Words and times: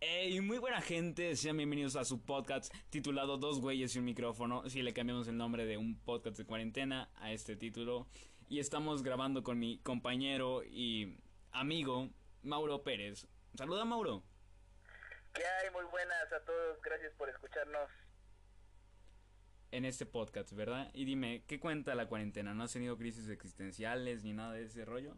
Hey, 0.00 0.40
muy 0.40 0.58
buena 0.58 0.80
gente, 0.80 1.34
sean 1.34 1.56
bienvenidos 1.56 1.96
a 1.96 2.04
su 2.04 2.24
podcast 2.24 2.72
titulado 2.88 3.36
Dos 3.36 3.60
güeyes 3.60 3.96
y 3.96 3.98
un 3.98 4.04
micrófono. 4.04 4.70
Si 4.70 4.80
le 4.80 4.92
cambiamos 4.92 5.26
el 5.26 5.36
nombre 5.36 5.66
de 5.66 5.76
un 5.76 5.98
podcast 5.98 6.38
de 6.38 6.44
cuarentena 6.44 7.10
a 7.16 7.32
este 7.32 7.56
título. 7.56 8.06
Y 8.48 8.60
estamos 8.60 9.02
grabando 9.02 9.42
con 9.42 9.58
mi 9.58 9.80
compañero 9.80 10.62
y 10.62 11.18
amigo 11.50 12.10
Mauro 12.44 12.84
Pérez. 12.84 13.26
Saluda 13.56 13.84
Mauro. 13.84 14.22
¿Qué 15.34 15.42
hay? 15.44 15.72
Muy 15.72 15.84
buenas 15.90 16.32
a 16.32 16.44
todos, 16.44 16.80
gracias 16.80 17.12
por 17.14 17.28
escucharnos. 17.28 17.90
En 19.72 19.84
este 19.84 20.06
podcast, 20.06 20.52
¿verdad? 20.52 20.92
Y 20.94 21.06
dime, 21.06 21.42
¿qué 21.48 21.58
cuenta 21.58 21.96
la 21.96 22.06
cuarentena? 22.06 22.54
¿No 22.54 22.62
has 22.62 22.72
tenido 22.72 22.96
crisis 22.96 23.28
existenciales 23.28 24.22
ni 24.22 24.32
nada 24.32 24.52
de 24.52 24.62
ese 24.62 24.84
rollo? 24.84 25.16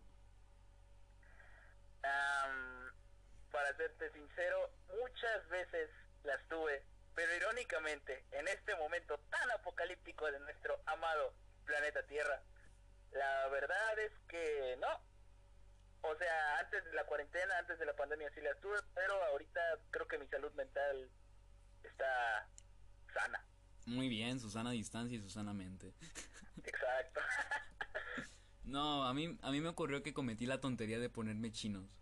Para 3.61 3.77
serte 3.77 4.11
sincero, 4.12 4.70
muchas 4.88 5.48
veces 5.50 5.90
las 6.25 6.40
tuve, 6.48 6.82
pero 7.14 7.35
irónicamente, 7.36 8.25
en 8.32 8.48
este 8.48 8.75
momento 8.76 9.18
tan 9.29 9.50
apocalíptico 9.50 10.25
de 10.32 10.40
nuestro 10.40 10.80
amado 10.86 11.35
planeta 11.66 12.02
Tierra, 12.07 12.43
la 13.12 13.49
verdad 13.49 13.99
es 13.99 14.12
que 14.29 14.79
no. 14.80 16.08
O 16.08 16.16
sea, 16.16 16.58
antes 16.61 16.82
de 16.86 16.94
la 16.94 17.04
cuarentena, 17.04 17.58
antes 17.58 17.79
de 17.79 17.85
la 17.85 17.94
pandemia 17.94 18.30
sí 18.35 18.40
las 18.40 18.58
tuve, 18.62 18.79
pero 18.94 19.22
ahorita 19.25 19.61
creo 19.90 20.08
que 20.08 20.16
mi 20.16 20.27
salud 20.29 20.52
mental 20.54 21.11
está 21.82 22.49
sana. 23.13 23.44
Muy 23.85 24.08
bien, 24.08 24.40
Susana 24.40 24.71
distancia 24.71 25.18
y 25.18 25.21
Susana 25.21 25.52
mente. 25.52 25.93
Exacto. 26.64 27.21
No, 28.63 29.02
a 29.02 29.13
mí, 29.13 29.36
a 29.43 29.50
mí 29.50 29.61
me 29.61 29.68
ocurrió 29.68 30.00
que 30.04 30.14
cometí 30.14 30.46
la 30.46 30.61
tontería 30.61 31.00
de 31.00 31.11
ponerme 31.11 31.50
chinos. 31.50 32.00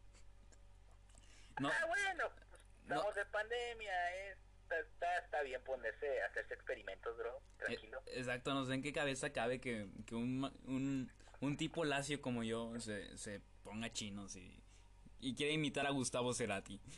No, 1.60 1.68
Ah, 1.68 1.86
bueno, 1.86 2.24
pues, 2.34 2.60
No. 2.86 2.94
estamos 2.96 3.14
de 3.14 3.24
pandemia, 3.26 4.16
eh, 4.16 4.36
está, 4.70 5.18
está, 5.18 5.42
bien 5.42 5.62
ponerse, 5.64 6.22
hacerse 6.22 6.54
experimentos, 6.54 7.16
bro, 7.16 7.40
tranquilo. 7.58 7.98
Eh, 8.06 8.18
exacto, 8.18 8.54
no 8.54 8.64
sé 8.64 8.74
en 8.74 8.82
qué 8.82 8.92
cabeza 8.92 9.32
cabe 9.32 9.60
que, 9.60 9.88
que 10.06 10.14
un, 10.14 10.44
un, 10.66 11.10
un 11.40 11.56
tipo 11.56 11.84
lacio 11.84 12.20
como 12.22 12.42
yo 12.44 12.78
se, 12.80 13.16
se 13.18 13.40
ponga 13.64 13.92
chinos 13.92 14.36
y, 14.36 14.62
y 15.20 15.34
quiere 15.34 15.52
imitar 15.52 15.86
a 15.86 15.90
Gustavo 15.90 16.32
Cerati. 16.34 16.80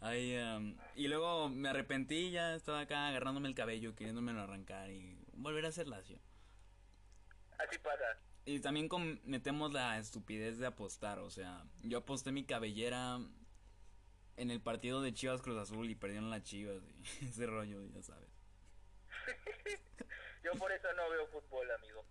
Ay, 0.00 0.36
am, 0.36 0.76
y 0.94 1.08
luego 1.08 1.48
me 1.48 1.68
arrepentí, 1.70 2.30
ya 2.30 2.54
estaba 2.54 2.80
acá 2.80 3.08
agarrándome 3.08 3.48
el 3.48 3.54
cabello, 3.54 3.94
queriéndomelo 3.96 4.40
arrancar 4.42 4.90
y 4.90 5.18
volver 5.32 5.66
a 5.66 5.72
ser 5.72 5.88
lacio. 5.88 6.18
Así 7.58 7.78
pasa. 7.78 8.18
Y 8.46 8.60
también 8.60 8.88
cometemos 8.88 9.72
la 9.72 9.98
estupidez 9.98 10.58
de 10.58 10.68
apostar, 10.68 11.18
o 11.18 11.30
sea, 11.30 11.64
yo 11.82 11.98
aposté 11.98 12.30
mi 12.30 12.44
cabellera 12.44 13.18
en 14.36 14.50
el 14.52 14.60
partido 14.60 15.02
de 15.02 15.12
Chivas 15.12 15.42
Cruz 15.42 15.58
Azul 15.58 15.90
y 15.90 15.96
perdieron 15.96 16.30
las 16.30 16.44
Chivas 16.44 16.80
y 17.20 17.24
ese 17.26 17.46
rollo, 17.46 17.84
ya 17.86 18.02
sabes. 18.02 18.30
Yo 20.44 20.52
por 20.52 20.70
eso 20.70 20.86
no 20.92 21.10
veo 21.10 21.26
fútbol, 21.26 21.68
amigo. 21.72 22.04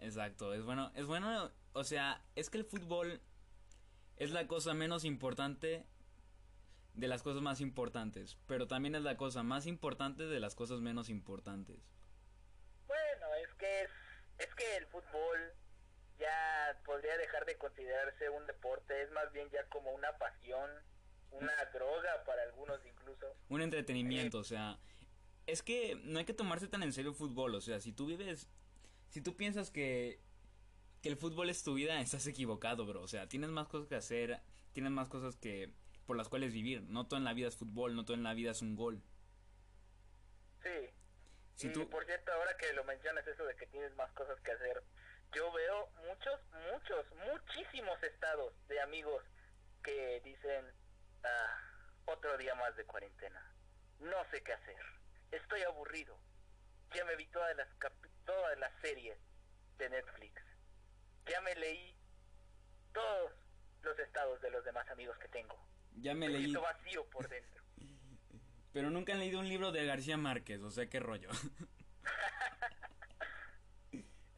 Exacto, 0.00 0.52
es 0.54 0.64
bueno, 0.64 0.90
es 0.96 1.06
bueno, 1.06 1.52
o 1.72 1.84
sea, 1.84 2.20
es 2.34 2.50
que 2.50 2.58
el 2.58 2.64
fútbol 2.64 3.20
es 4.16 4.32
la 4.32 4.48
cosa 4.48 4.74
menos 4.74 5.04
importante 5.04 5.86
de 6.94 7.06
las 7.06 7.22
cosas 7.22 7.42
más 7.42 7.60
importantes, 7.60 8.36
pero 8.48 8.66
también 8.66 8.96
es 8.96 9.02
la 9.02 9.16
cosa 9.16 9.44
más 9.44 9.66
importante 9.66 10.26
de 10.26 10.40
las 10.40 10.56
cosas 10.56 10.80
menos 10.80 11.08
importantes. 11.10 11.88
Bueno, 12.88 13.34
es 13.36 13.54
que 13.54 13.82
es, 13.82 13.90
es 14.38 14.54
que 14.56 14.76
el 14.78 14.86
fútbol 14.86 15.52
ya 16.18 16.80
podría 16.84 17.16
dejar 17.18 17.44
de 17.46 17.56
considerarse 17.56 18.28
un 18.30 18.46
deporte, 18.46 19.02
es 19.02 19.10
más 19.12 19.30
bien 19.32 19.48
ya 19.50 19.64
como 19.68 19.90
una 19.92 20.16
pasión, 20.18 20.70
una 21.30 21.52
droga 21.72 22.24
para 22.24 22.42
algunos 22.44 22.84
incluso. 22.86 23.26
Un 23.48 23.62
entretenimiento, 23.62 24.38
o 24.38 24.44
sea, 24.44 24.78
es 25.46 25.62
que 25.62 25.96
no 26.04 26.18
hay 26.18 26.24
que 26.24 26.34
tomarse 26.34 26.68
tan 26.68 26.82
en 26.82 26.92
serio 26.92 27.10
el 27.10 27.16
fútbol, 27.16 27.54
o 27.54 27.60
sea, 27.60 27.80
si 27.80 27.92
tú 27.92 28.06
vives, 28.06 28.48
si 29.10 29.20
tú 29.20 29.36
piensas 29.36 29.70
que 29.70 30.20
que 31.02 31.10
el 31.10 31.16
fútbol 31.16 31.50
es 31.50 31.62
tu 31.62 31.74
vida, 31.74 32.00
estás 32.00 32.26
equivocado, 32.26 32.84
bro, 32.86 33.02
o 33.02 33.06
sea, 33.06 33.28
tienes 33.28 33.50
más 33.50 33.68
cosas 33.68 33.86
que 33.86 33.94
hacer, 33.94 34.40
tienes 34.72 34.90
más 34.90 35.08
cosas 35.08 35.36
que 35.36 35.70
por 36.06 36.16
las 36.16 36.28
cuales 36.28 36.52
vivir, 36.52 36.82
no 36.82 37.06
todo 37.06 37.18
en 37.18 37.24
la 37.24 37.32
vida 37.34 37.48
es 37.48 37.56
fútbol, 37.56 37.94
no 37.94 38.04
todo 38.04 38.16
en 38.16 38.22
la 38.24 38.34
vida 38.34 38.50
es 38.52 38.62
un 38.62 38.74
gol. 38.74 39.00
Sí. 40.62 40.90
Si 41.54 41.68
y 41.68 41.72
tú- 41.72 41.88
por 41.88 42.04
cierto, 42.06 42.32
ahora 42.32 42.56
que 42.56 42.72
lo 42.72 42.82
mencionas 42.84 43.26
eso 43.26 43.44
de 43.44 43.54
que 43.56 43.66
tienes 43.66 43.94
más 43.94 44.10
cosas 44.12 44.40
que 44.40 44.50
hacer, 44.52 44.82
yo 45.36 45.52
veo 45.52 45.88
muchos, 46.08 46.40
muchos, 46.72 47.04
muchísimos 47.30 48.02
estados 48.02 48.54
de 48.68 48.80
amigos 48.80 49.22
que 49.84 50.20
dicen, 50.24 50.64
ah, 51.24 51.60
otro 52.06 52.38
día 52.38 52.54
más 52.54 52.74
de 52.76 52.84
cuarentena, 52.86 53.42
no 54.00 54.16
sé 54.30 54.42
qué 54.42 54.54
hacer, 54.54 54.80
estoy 55.30 55.62
aburrido, 55.62 56.18
ya 56.94 57.04
me 57.04 57.16
vi 57.16 57.26
todas 57.26 57.54
las, 57.54 57.68
todas 58.24 58.58
las 58.58 58.72
series 58.80 59.18
de 59.76 59.90
Netflix, 59.90 60.42
ya 61.26 61.40
me 61.42 61.54
leí 61.56 61.94
todos 62.94 63.32
los 63.82 63.98
estados 63.98 64.40
de 64.40 64.50
los 64.50 64.64
demás 64.64 64.88
amigos 64.88 65.18
que 65.18 65.28
tengo, 65.28 65.54
Ya 65.96 66.14
me 66.14 66.20
me 66.20 66.28
leí, 66.30 66.44
siento 66.44 66.62
vacío 66.62 67.04
por 67.10 67.28
dentro. 67.28 67.62
pero 68.72 68.88
nunca 68.88 69.12
han 69.12 69.18
leído 69.18 69.40
un 69.40 69.48
libro 69.50 69.70
de 69.70 69.84
García 69.84 70.16
Márquez, 70.16 70.62
o 70.62 70.70
sea, 70.70 70.88
qué 70.88 70.98
rollo. 70.98 71.28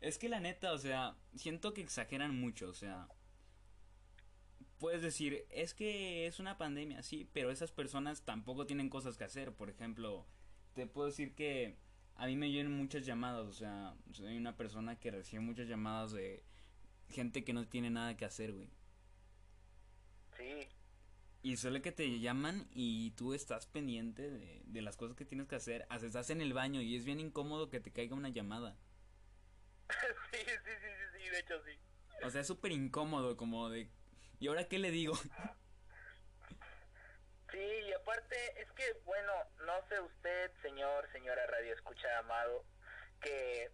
es 0.00 0.18
que 0.18 0.28
la 0.28 0.40
neta, 0.40 0.72
o 0.72 0.78
sea, 0.78 1.16
siento 1.34 1.74
que 1.74 1.80
exageran 1.82 2.38
mucho, 2.40 2.68
o 2.68 2.74
sea, 2.74 3.08
puedes 4.78 5.02
decir, 5.02 5.46
es 5.50 5.74
que 5.74 6.26
es 6.26 6.38
una 6.40 6.58
pandemia, 6.58 7.02
sí, 7.02 7.28
pero 7.32 7.50
esas 7.50 7.72
personas 7.72 8.22
tampoco 8.24 8.66
tienen 8.66 8.90
cosas 8.90 9.16
que 9.16 9.24
hacer, 9.24 9.52
por 9.52 9.70
ejemplo, 9.70 10.26
te 10.74 10.86
puedo 10.86 11.08
decir 11.08 11.34
que 11.34 11.76
a 12.14 12.26
mí 12.26 12.36
me 12.36 12.50
llegan 12.50 12.72
muchas 12.76 13.04
llamadas, 13.06 13.46
o 13.46 13.52
sea, 13.52 13.96
soy 14.12 14.36
una 14.36 14.56
persona 14.56 14.98
que 14.98 15.10
recibe 15.10 15.40
muchas 15.42 15.68
llamadas 15.68 16.12
de 16.12 16.44
gente 17.08 17.44
que 17.44 17.52
no 17.52 17.66
tiene 17.68 17.90
nada 17.90 18.16
que 18.16 18.24
hacer, 18.24 18.52
güey. 18.52 18.70
Sí, 20.36 20.68
Y 21.42 21.56
suele 21.56 21.82
que 21.82 21.92
te 21.92 22.20
llaman 22.20 22.68
y 22.72 23.12
tú 23.12 23.32
estás 23.34 23.66
pendiente 23.66 24.30
de, 24.30 24.62
de 24.66 24.82
las 24.82 24.96
cosas 24.96 25.16
que 25.16 25.24
tienes 25.24 25.48
que 25.48 25.56
hacer. 25.56 25.86
Hasta 25.88 26.06
estás 26.06 26.30
en 26.30 26.40
el 26.40 26.52
baño 26.52 26.80
y 26.82 26.94
es 26.96 27.04
bien 27.04 27.20
incómodo 27.20 27.70
que 27.70 27.80
te 27.80 27.92
caiga 27.92 28.14
una 28.16 28.28
llamada. 28.28 28.76
sí, 30.32 30.38
sí, 30.38 30.54
sí, 30.64 30.72
sí, 30.80 31.18
sí, 31.18 31.28
de 31.30 31.38
hecho 31.38 31.62
sí. 31.64 31.78
O 32.22 32.30
sea, 32.30 32.40
es 32.40 32.46
súper 32.46 32.72
incómodo 32.72 33.36
como 33.36 33.68
de... 33.68 33.88
¿Y 34.40 34.48
ahora 34.48 34.68
qué 34.68 34.78
le 34.78 34.90
digo? 34.90 35.14
Sí, 37.50 37.58
y 37.58 37.92
aparte 37.94 38.60
es 38.60 38.70
que, 38.72 38.92
bueno, 39.06 39.32
no 39.64 39.72
sé 39.88 39.98
usted, 40.00 40.52
señor, 40.60 41.10
señora 41.12 41.46
radio 41.46 41.72
escucha 41.72 42.18
amado, 42.18 42.62
que 43.22 43.70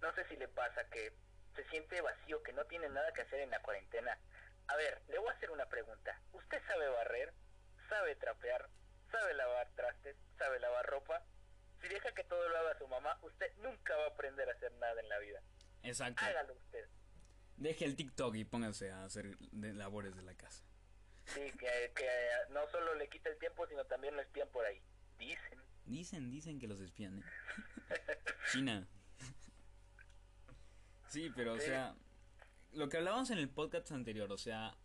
no 0.00 0.14
sé 0.14 0.26
si 0.28 0.36
le 0.36 0.48
pasa 0.48 0.88
que 0.88 1.12
se 1.54 1.64
siente 1.68 2.00
vacío, 2.00 2.42
que 2.42 2.54
no 2.54 2.64
tiene 2.64 2.88
nada 2.88 3.12
que 3.12 3.22
hacer 3.22 3.40
en 3.40 3.50
la 3.50 3.60
cuarentena. 3.60 4.18
A 4.68 4.76
ver, 4.76 5.02
le 5.08 5.18
voy 5.18 5.28
a 5.28 5.32
hacer 5.32 5.50
una 5.50 5.66
pregunta. 5.66 6.18
¿Usted 6.32 6.62
sabe 6.66 6.88
barrer? 6.88 7.34
¿Sabe 7.88 8.16
trapear? 8.16 8.68
¿Sabe 9.12 9.34
lavar 9.34 9.68
trastes? 9.74 10.16
¿Sabe 10.38 10.58
lavar 10.58 10.86
ropa? 10.86 11.22
Si 11.86 11.94
deja 11.94 12.12
que 12.12 12.24
todo 12.24 12.48
lo 12.48 12.58
haga 12.58 12.76
su 12.78 12.88
mamá, 12.88 13.16
usted 13.22 13.46
nunca 13.58 13.96
va 13.96 14.04
a 14.04 14.08
aprender 14.08 14.48
a 14.48 14.52
hacer 14.52 14.72
nada 14.74 15.00
en 15.00 15.08
la 15.08 15.18
vida. 15.18 15.40
Exacto. 15.84 16.24
Hágalo 16.24 16.54
usted. 16.54 16.88
Deje 17.58 17.84
el 17.84 17.94
TikTok 17.96 18.34
y 18.34 18.44
póngase 18.44 18.90
a 18.90 19.04
hacer 19.04 19.36
de 19.38 19.72
labores 19.72 20.16
de 20.16 20.22
la 20.22 20.34
casa. 20.34 20.64
Sí, 21.26 21.40
que, 21.58 21.92
que 21.94 22.08
no 22.50 22.66
solo 22.70 22.94
le 22.96 23.08
quita 23.08 23.30
el 23.30 23.38
tiempo, 23.38 23.66
sino 23.68 23.84
también 23.84 24.14
lo 24.16 24.22
espían 24.22 24.48
por 24.48 24.64
ahí. 24.64 24.82
Dicen. 25.18 25.58
Dicen, 25.84 26.30
dicen 26.30 26.58
que 26.58 26.66
los 26.66 26.80
espían, 26.80 27.18
¿eh? 27.18 27.22
China. 28.52 28.86
Sí, 31.08 31.30
pero 31.34 31.54
o 31.54 31.58
Sí. 31.60 31.66
sea, 31.66 31.94
lo 32.72 32.88
que 32.88 32.96
hablábamos 32.98 33.30
en 33.30 33.38
el 33.38 33.48
podcast 33.48 33.92
anterior, 33.92 34.30
o 34.32 34.38
sea, 34.38 34.76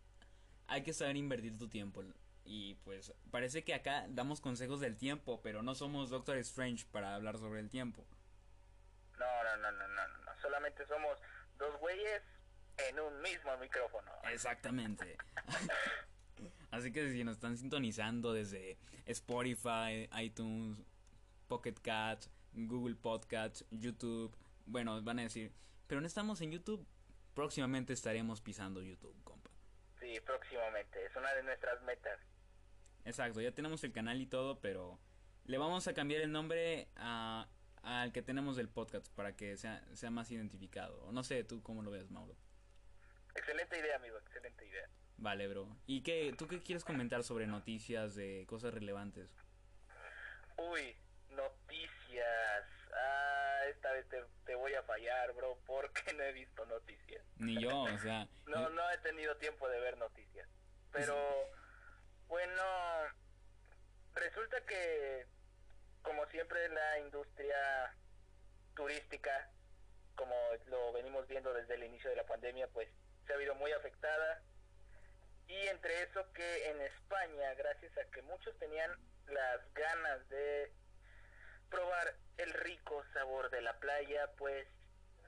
hay 0.68 0.82
que 0.82 0.92
saber 0.92 1.16
invertir 1.16 1.58
tu 1.58 1.68
tiempo. 1.68 2.02
Y 2.44 2.74
pues 2.84 3.12
parece 3.30 3.64
que 3.64 3.74
acá 3.74 4.06
damos 4.08 4.40
consejos 4.40 4.80
del 4.80 4.96
tiempo, 4.96 5.40
pero 5.42 5.62
no 5.62 5.74
somos 5.74 6.10
Doctor 6.10 6.36
Strange 6.38 6.86
para 6.90 7.14
hablar 7.14 7.38
sobre 7.38 7.60
el 7.60 7.70
tiempo. 7.70 8.04
No, 9.18 9.44
no, 9.44 9.56
no, 9.56 9.72
no, 9.72 9.88
no, 9.88 10.08
no. 10.24 10.32
Solamente 10.40 10.86
somos 10.86 11.18
dos 11.58 11.78
güeyes 11.78 12.22
en 12.88 12.98
un 12.98 13.22
mismo 13.22 13.56
micrófono. 13.58 14.10
Exactamente. 14.30 15.16
Así 16.70 16.92
que 16.92 17.10
si 17.10 17.22
nos 17.22 17.36
están 17.36 17.56
sintonizando 17.56 18.32
desde 18.32 18.78
Spotify, 19.06 20.08
iTunes, 20.18 20.78
Pocket 21.46 21.74
Cats, 21.82 22.30
Google 22.54 22.96
Podcasts, 22.96 23.64
YouTube, 23.70 24.34
bueno, 24.66 25.00
van 25.02 25.18
a 25.18 25.22
decir, 25.22 25.52
pero 25.86 26.00
no 26.00 26.06
estamos 26.06 26.40
en 26.40 26.50
YouTube. 26.50 26.86
Próximamente 27.34 27.92
estaremos 27.92 28.40
pisando 28.40 28.82
YouTube, 28.82 29.14
compa. 29.22 29.50
Sí, 30.00 30.18
próximamente. 30.24 31.04
Es 31.04 31.16
una 31.16 31.32
de 31.34 31.42
nuestras 31.42 31.80
metas. 31.82 32.18
Exacto, 33.04 33.40
ya 33.40 33.52
tenemos 33.52 33.82
el 33.84 33.92
canal 33.92 34.20
y 34.20 34.26
todo, 34.26 34.60
pero 34.60 34.98
le 35.44 35.58
vamos 35.58 35.88
a 35.88 35.94
cambiar 35.94 36.20
el 36.20 36.30
nombre 36.30 36.88
a, 36.96 37.48
al 37.82 38.12
que 38.12 38.22
tenemos 38.22 38.56
del 38.56 38.68
podcast 38.68 39.12
para 39.14 39.36
que 39.36 39.56
sea, 39.56 39.84
sea 39.94 40.10
más 40.10 40.30
identificado. 40.30 41.10
No 41.12 41.24
sé, 41.24 41.44
tú 41.44 41.62
cómo 41.62 41.82
lo 41.82 41.90
ves, 41.90 42.10
Mauro. 42.10 42.36
Excelente 43.34 43.78
idea, 43.78 43.96
amigo. 43.96 44.18
Excelente 44.18 44.66
idea. 44.66 44.88
Vale, 45.16 45.48
bro. 45.48 45.68
¿Y 45.86 46.02
qué, 46.02 46.34
tú 46.36 46.46
qué 46.48 46.60
quieres 46.62 46.84
comentar 46.84 47.22
sobre 47.22 47.46
noticias 47.46 48.14
de 48.14 48.44
cosas 48.46 48.74
relevantes? 48.74 49.34
Uy, 50.58 50.96
noticias. 51.30 52.64
Ah, 52.94 53.60
esta 53.68 53.92
vez 53.92 54.08
te, 54.08 54.22
te 54.44 54.54
voy 54.54 54.74
a 54.74 54.82
fallar, 54.82 55.32
bro, 55.34 55.58
porque 55.66 56.12
no 56.16 56.22
he 56.22 56.32
visto 56.32 56.64
noticias. 56.66 57.24
Ni 57.36 57.60
yo, 57.60 57.82
o 57.82 57.98
sea. 57.98 58.28
no, 58.46 58.68
no 58.70 58.90
he 58.90 58.98
tenido 58.98 59.36
tiempo 59.36 59.68
de 59.68 59.80
ver 59.80 59.96
noticias. 59.98 60.48
Pero, 60.92 61.16
bueno, 62.32 62.62
resulta 64.14 64.58
que, 64.62 65.26
como 66.00 66.24
siempre, 66.28 66.66
la 66.70 66.98
industria 67.00 67.94
turística, 68.74 69.50
como 70.14 70.34
lo 70.68 70.94
venimos 70.94 71.28
viendo 71.28 71.52
desde 71.52 71.74
el 71.74 71.84
inicio 71.84 72.08
de 72.08 72.16
la 72.16 72.24
pandemia, 72.24 72.68
pues 72.68 72.88
se 73.26 73.34
ha 73.34 73.36
habido 73.36 73.54
muy 73.56 73.70
afectada. 73.72 74.40
Y 75.46 75.66
entre 75.66 76.04
eso 76.04 76.32
que 76.32 76.70
en 76.70 76.80
España, 76.80 77.52
gracias 77.52 77.98
a 77.98 78.10
que 78.10 78.22
muchos 78.22 78.58
tenían 78.58 78.90
las 79.26 79.74
ganas 79.74 80.26
de 80.30 80.72
probar 81.68 82.14
el 82.38 82.50
rico 82.54 83.04
sabor 83.12 83.50
de 83.50 83.60
la 83.60 83.78
playa, 83.78 84.30
pues 84.38 84.66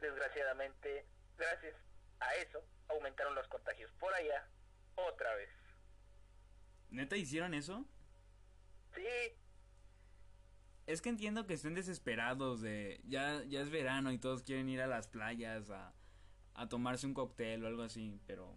desgraciadamente, 0.01 1.05
gracias 1.37 1.75
a 2.21 2.35
eso, 2.37 2.65
aumentaron 2.89 3.35
los 3.35 3.47
contagios 3.49 3.93
por 4.01 4.15
allá 4.15 4.49
otra 4.97 5.35
vez. 5.35 5.64
¿Neta 6.95 7.17
hicieron 7.17 7.55
eso? 7.55 7.85
Sí. 8.95 9.03
Es 10.87 11.03
que 11.03 11.09
entiendo 11.09 11.47
que 11.47 11.55
estén 11.55 11.75
desesperados 11.75 12.61
de 12.61 13.01
ya 13.05 13.43
ya 13.45 13.61
es 13.61 13.71
verano 13.71 14.13
y 14.13 14.19
todos 14.19 14.43
quieren 14.43 14.69
ir 14.69 14.81
a 14.81 14.87
las 14.87 15.09
playas 15.09 15.71
a, 15.71 15.93
a 16.55 16.69
tomarse 16.69 17.07
un 17.07 17.15
cóctel 17.15 17.65
o 17.65 17.67
algo 17.67 17.83
así, 17.83 18.21
pero 18.27 18.57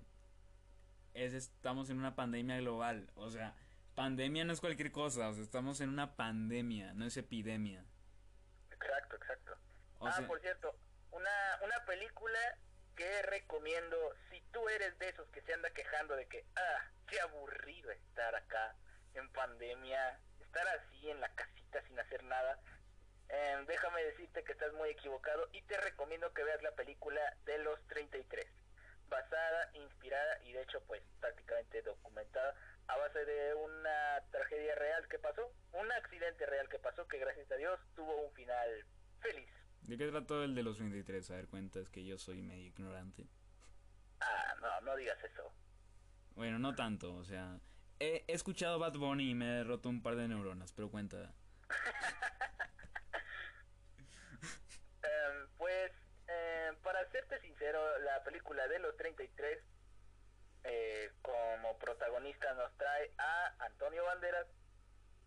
es 1.14 1.34
estamos 1.34 1.90
en 1.90 1.98
una 1.98 2.16
pandemia 2.16 2.58
global, 2.58 3.10
o 3.16 3.32
sea, 3.32 3.56
pandemia 3.96 4.46
no 4.46 4.54
es 4.54 4.62
cualquier 4.62 4.92
cosa, 4.92 5.30
o 5.30 5.34
sea, 5.34 5.42
estamos 5.42 5.82
en 5.82 5.90
una 5.90 6.16
pandemia, 6.16 6.94
no 6.94 7.06
es 7.06 7.18
epidemia. 7.18 7.84
Exacto, 8.70 9.16
exacto. 9.16 9.54
ah, 10.02 10.24
por 10.28 10.40
cierto, 10.42 10.76
una, 11.12 11.60
una 11.64 11.86
película 11.86 12.40
que 12.98 13.22
recomiendo 13.22 13.96
si 14.30 14.42
tú 14.52 14.68
eres 14.70 14.98
de 14.98 15.10
esos 15.10 15.30
que 15.30 15.42
se 15.44 15.54
anda 15.54 15.70
quejando 15.70 16.16
de 16.16 16.28
que, 16.28 16.44
ah, 16.56 16.90
qué 17.08 17.22
aburrido 17.22 17.92
estar 17.92 18.36
acá 18.36 18.76
en 19.14 19.30
pandemia, 19.30 20.20
estar 20.42 20.68
así 20.68 21.12
en 21.12 21.22
la 21.22 21.30
casita 21.36 21.82
sin 21.84 22.00
hacer 22.00 22.24
nada. 22.24 22.60
Eh, 23.30 23.64
déjame 23.68 24.04
decirte 24.04 24.44
que 24.44 24.54
estás 24.54 24.74
muy 24.74 24.90
equivocado 24.90 25.48
y 25.52 25.62
te 25.64 25.78
recomiendo 25.78 26.34
que 26.34 26.44
veas 26.44 26.62
la 26.64 26.72
película 26.72 27.22
de 27.46 27.60
los 27.60 27.80
33, 27.88 28.48
basada, 29.10 29.70
inspirada 29.74 30.40
y 30.44 30.54
de 30.54 30.64
hecho 30.64 30.82
pues 30.88 31.04
prácticamente 31.20 31.84
documentada 31.84 32.56
a 32.88 32.98
base 32.98 33.26
de 33.26 33.54
una 33.54 34.24
tragedia 34.32 34.74
real 34.76 35.08
que 35.08 35.20
pasó, 35.20 35.54
un 35.74 35.92
accidente 35.92 36.48
real 36.48 36.68
que 36.70 36.80
pasó 36.80 37.08
que 37.08 37.20
gracias 37.20 37.52
a 37.52 37.58
Dios 37.58 37.80
tuvo 37.96 38.22
un 38.22 38.34
final 38.34 38.86
feliz. 39.22 39.57
¿De 39.88 39.98
qué 39.98 40.08
trató 40.10 40.44
el 40.44 40.54
de 40.54 40.64
los 40.64 40.80
23? 40.80 41.32
A 41.32 41.36
ver, 41.36 41.48
cuentas 41.48 41.90
que 41.90 42.04
yo 42.04 42.18
soy 42.18 42.42
medio 42.42 42.68
ignorante. 42.68 43.26
Ah, 44.20 44.54
no, 44.62 44.82
no 44.82 44.96
digas 44.98 45.18
eso. 45.24 45.50
Bueno, 46.36 46.60
no 46.60 46.76
tanto, 46.76 47.16
o 47.16 47.24
sea, 47.24 47.58
he, 48.00 48.26
escuchado 48.28 48.80
Bad 48.80 48.96
Bunny 48.96 49.32
y 49.32 49.34
me 49.34 49.60
he 49.60 49.64
roto 49.64 49.88
un 49.88 50.04
par 50.04 50.18
de 50.18 50.28
neuronas, 50.28 50.74
pero 50.74 50.92
cuenta. 50.92 51.34
Em, 55.04 55.48
pues, 55.58 55.92
em, 56.28 56.76
para 56.82 57.10
serte 57.12 57.40
sincero, 57.40 57.80
la 58.00 58.22
película 58.24 58.68
de 58.68 58.80
los 58.80 58.98
33 58.98 59.60
eh, 60.66 61.12
como 61.22 61.80
protagonista 61.80 62.54
nos 62.56 62.76
trae 62.76 63.14
a 63.18 63.56
Antonio 63.66 64.04
Banderas. 64.04 64.48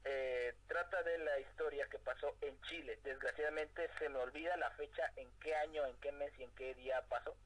Eh, 0.04 0.54
trata 0.66 1.02
de 1.02 1.18
la 1.18 1.38
historia 1.40 1.86
que 1.90 1.98
pasó 1.98 2.36
en 2.40 2.60
Chile. 2.62 2.98
Desgraciadamente 3.04 3.88
se 3.98 4.08
me 4.08 4.18
olvida 4.18 4.56
la 4.56 4.70
fecha, 4.72 5.10
en 5.16 5.30
qué 5.40 5.54
año, 5.54 5.86
en 5.86 5.96
qué 6.00 6.12
mes 6.12 6.32
y 6.38 6.44
en 6.44 6.54
qué 6.54 6.74
día 6.74 7.02
pasó 7.08 7.36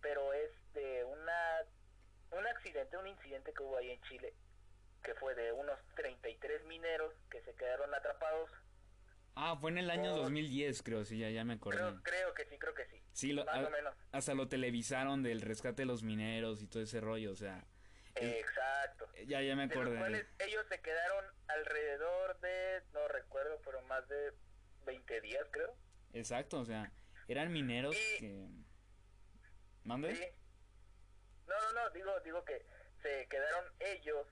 pero 0.00 0.32
es 0.32 0.50
de 0.74 1.04
una 1.04 2.38
un 2.38 2.46
accidente, 2.46 2.96
un 2.96 3.08
incidente 3.08 3.52
que 3.52 3.62
hubo 3.62 3.76
ahí 3.76 3.90
en 3.90 4.00
Chile, 4.02 4.32
que 5.02 5.14
fue 5.14 5.34
de 5.34 5.52
unos 5.52 5.78
33 5.96 6.64
mineros 6.66 7.12
que 7.30 7.42
se 7.42 7.52
quedaron 7.54 7.92
atrapados. 7.92 8.50
Ah, 9.34 9.56
fue 9.60 9.70
en 9.70 9.78
el 9.78 9.90
año 9.90 10.14
2010, 10.14 10.82
creo, 10.82 11.04
sí, 11.04 11.18
ya, 11.18 11.30
ya 11.30 11.44
me 11.44 11.54
acordé. 11.54 11.78
Creo, 12.02 12.34
que 12.34 12.44
sí, 12.44 12.56
creo 12.58 12.74
que 12.74 12.86
sí. 12.86 13.02
Sí, 13.12 13.32
más 13.32 13.66
o 13.66 13.70
menos. 13.70 13.94
Hasta 14.12 14.34
lo 14.34 14.48
televisaron 14.48 15.22
del 15.22 15.40
rescate 15.40 15.82
de 15.82 15.86
los 15.86 16.02
mineros 16.02 16.62
y 16.62 16.66
todo 16.66 16.82
ese 16.82 17.00
rollo, 17.00 17.32
o 17.32 17.36
sea. 17.36 17.64
Exacto. 18.20 19.08
Ya, 19.26 19.40
ya 19.42 19.56
me 19.56 19.64
acordé. 19.64 20.26
ellos 20.38 20.66
se 20.68 20.80
quedaron 20.80 21.24
alrededor 21.48 22.40
de, 22.40 22.82
no 22.92 23.08
recuerdo, 23.08 23.58
fueron 23.60 23.86
más 23.88 24.06
de 24.08 24.32
20 24.84 25.20
días, 25.20 25.46
creo. 25.50 25.74
Exacto, 26.12 26.60
o 26.60 26.64
sea, 26.64 26.92
eran 27.28 27.52
mineros 27.52 27.96
que 28.18 28.48
¿Mande? 29.84 30.14
Sí. 30.14 30.24
No, 31.46 31.54
no, 31.60 31.72
no, 31.72 31.90
digo, 31.90 32.20
digo 32.20 32.44
que 32.44 32.64
se 33.02 33.26
quedaron 33.28 33.64
ellos 33.80 34.26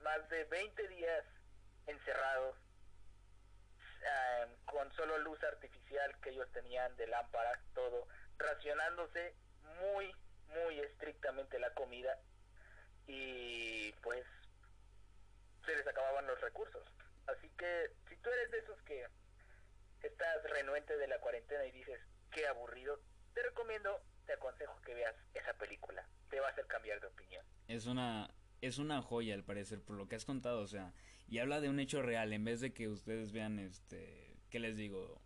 más 0.00 0.28
de 0.28 0.44
20 0.44 0.88
días 0.88 1.24
encerrados 1.86 2.56
con 4.64 4.92
solo 4.94 5.18
luz 5.18 5.42
artificial 5.44 6.14
que 6.20 6.30
ellos 6.30 6.50
tenían 6.52 6.96
de 6.96 7.06
lámparas, 7.06 7.58
todo, 7.74 8.08
racionándose 8.38 9.34
muy, 9.80 10.12
muy 10.48 10.80
estrictamente 10.80 11.58
la 11.58 11.72
comida 11.74 12.18
y 13.06 13.92
pues 14.02 14.24
se 15.64 15.76
les 15.76 15.86
acababan 15.86 16.26
los 16.26 16.40
recursos. 16.40 16.82
Así 17.26 17.48
que 17.58 17.90
si 18.08 18.16
tú 18.16 18.30
eres 18.30 18.50
de 18.50 18.58
esos 18.58 18.82
que 18.82 19.06
estás 20.02 20.42
renuente 20.50 20.96
de 20.96 21.08
la 21.08 21.18
cuarentena 21.20 21.64
y 21.66 21.72
dices, 21.72 22.00
qué 22.30 22.46
aburrido, 22.46 23.00
te 23.34 23.42
recomiendo 23.42 24.00
te 24.26 24.34
aconsejo 24.34 24.80
que 24.82 24.94
veas 24.94 25.14
esa 25.34 25.52
película. 25.54 26.06
Te 26.30 26.40
va 26.40 26.48
a 26.48 26.50
hacer 26.50 26.66
cambiar 26.66 27.00
de 27.00 27.06
opinión. 27.06 27.44
Es 27.68 27.86
una 27.86 28.30
es 28.60 28.78
una 28.78 29.02
joya 29.02 29.34
al 29.34 29.44
parecer 29.44 29.82
por 29.82 29.96
lo 29.96 30.08
que 30.08 30.14
has 30.14 30.24
contado, 30.24 30.60
o 30.60 30.68
sea, 30.68 30.92
y 31.26 31.40
habla 31.40 31.60
de 31.60 31.68
un 31.68 31.80
hecho 31.80 32.00
real 32.00 32.32
en 32.32 32.44
vez 32.44 32.60
de 32.60 32.72
que 32.72 32.86
ustedes 32.86 33.32
vean 33.32 33.58
este, 33.58 34.36
¿qué 34.50 34.60
les 34.60 34.76
digo? 34.76 35.20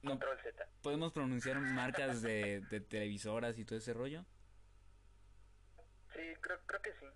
No, 0.00 0.12
Control 0.12 0.38
Z. 0.42 0.66
¿Podemos 0.82 1.12
pronunciar 1.12 1.60
marcas 1.60 2.22
de, 2.22 2.60
de 2.70 2.80
televisoras 2.80 3.58
y 3.58 3.66
todo 3.66 3.78
ese 3.78 3.92
rollo? 3.92 4.24
Sí, 6.18 6.34
creo, 6.40 6.58
creo 6.66 6.82
que 6.82 6.92
sí. 6.92 7.06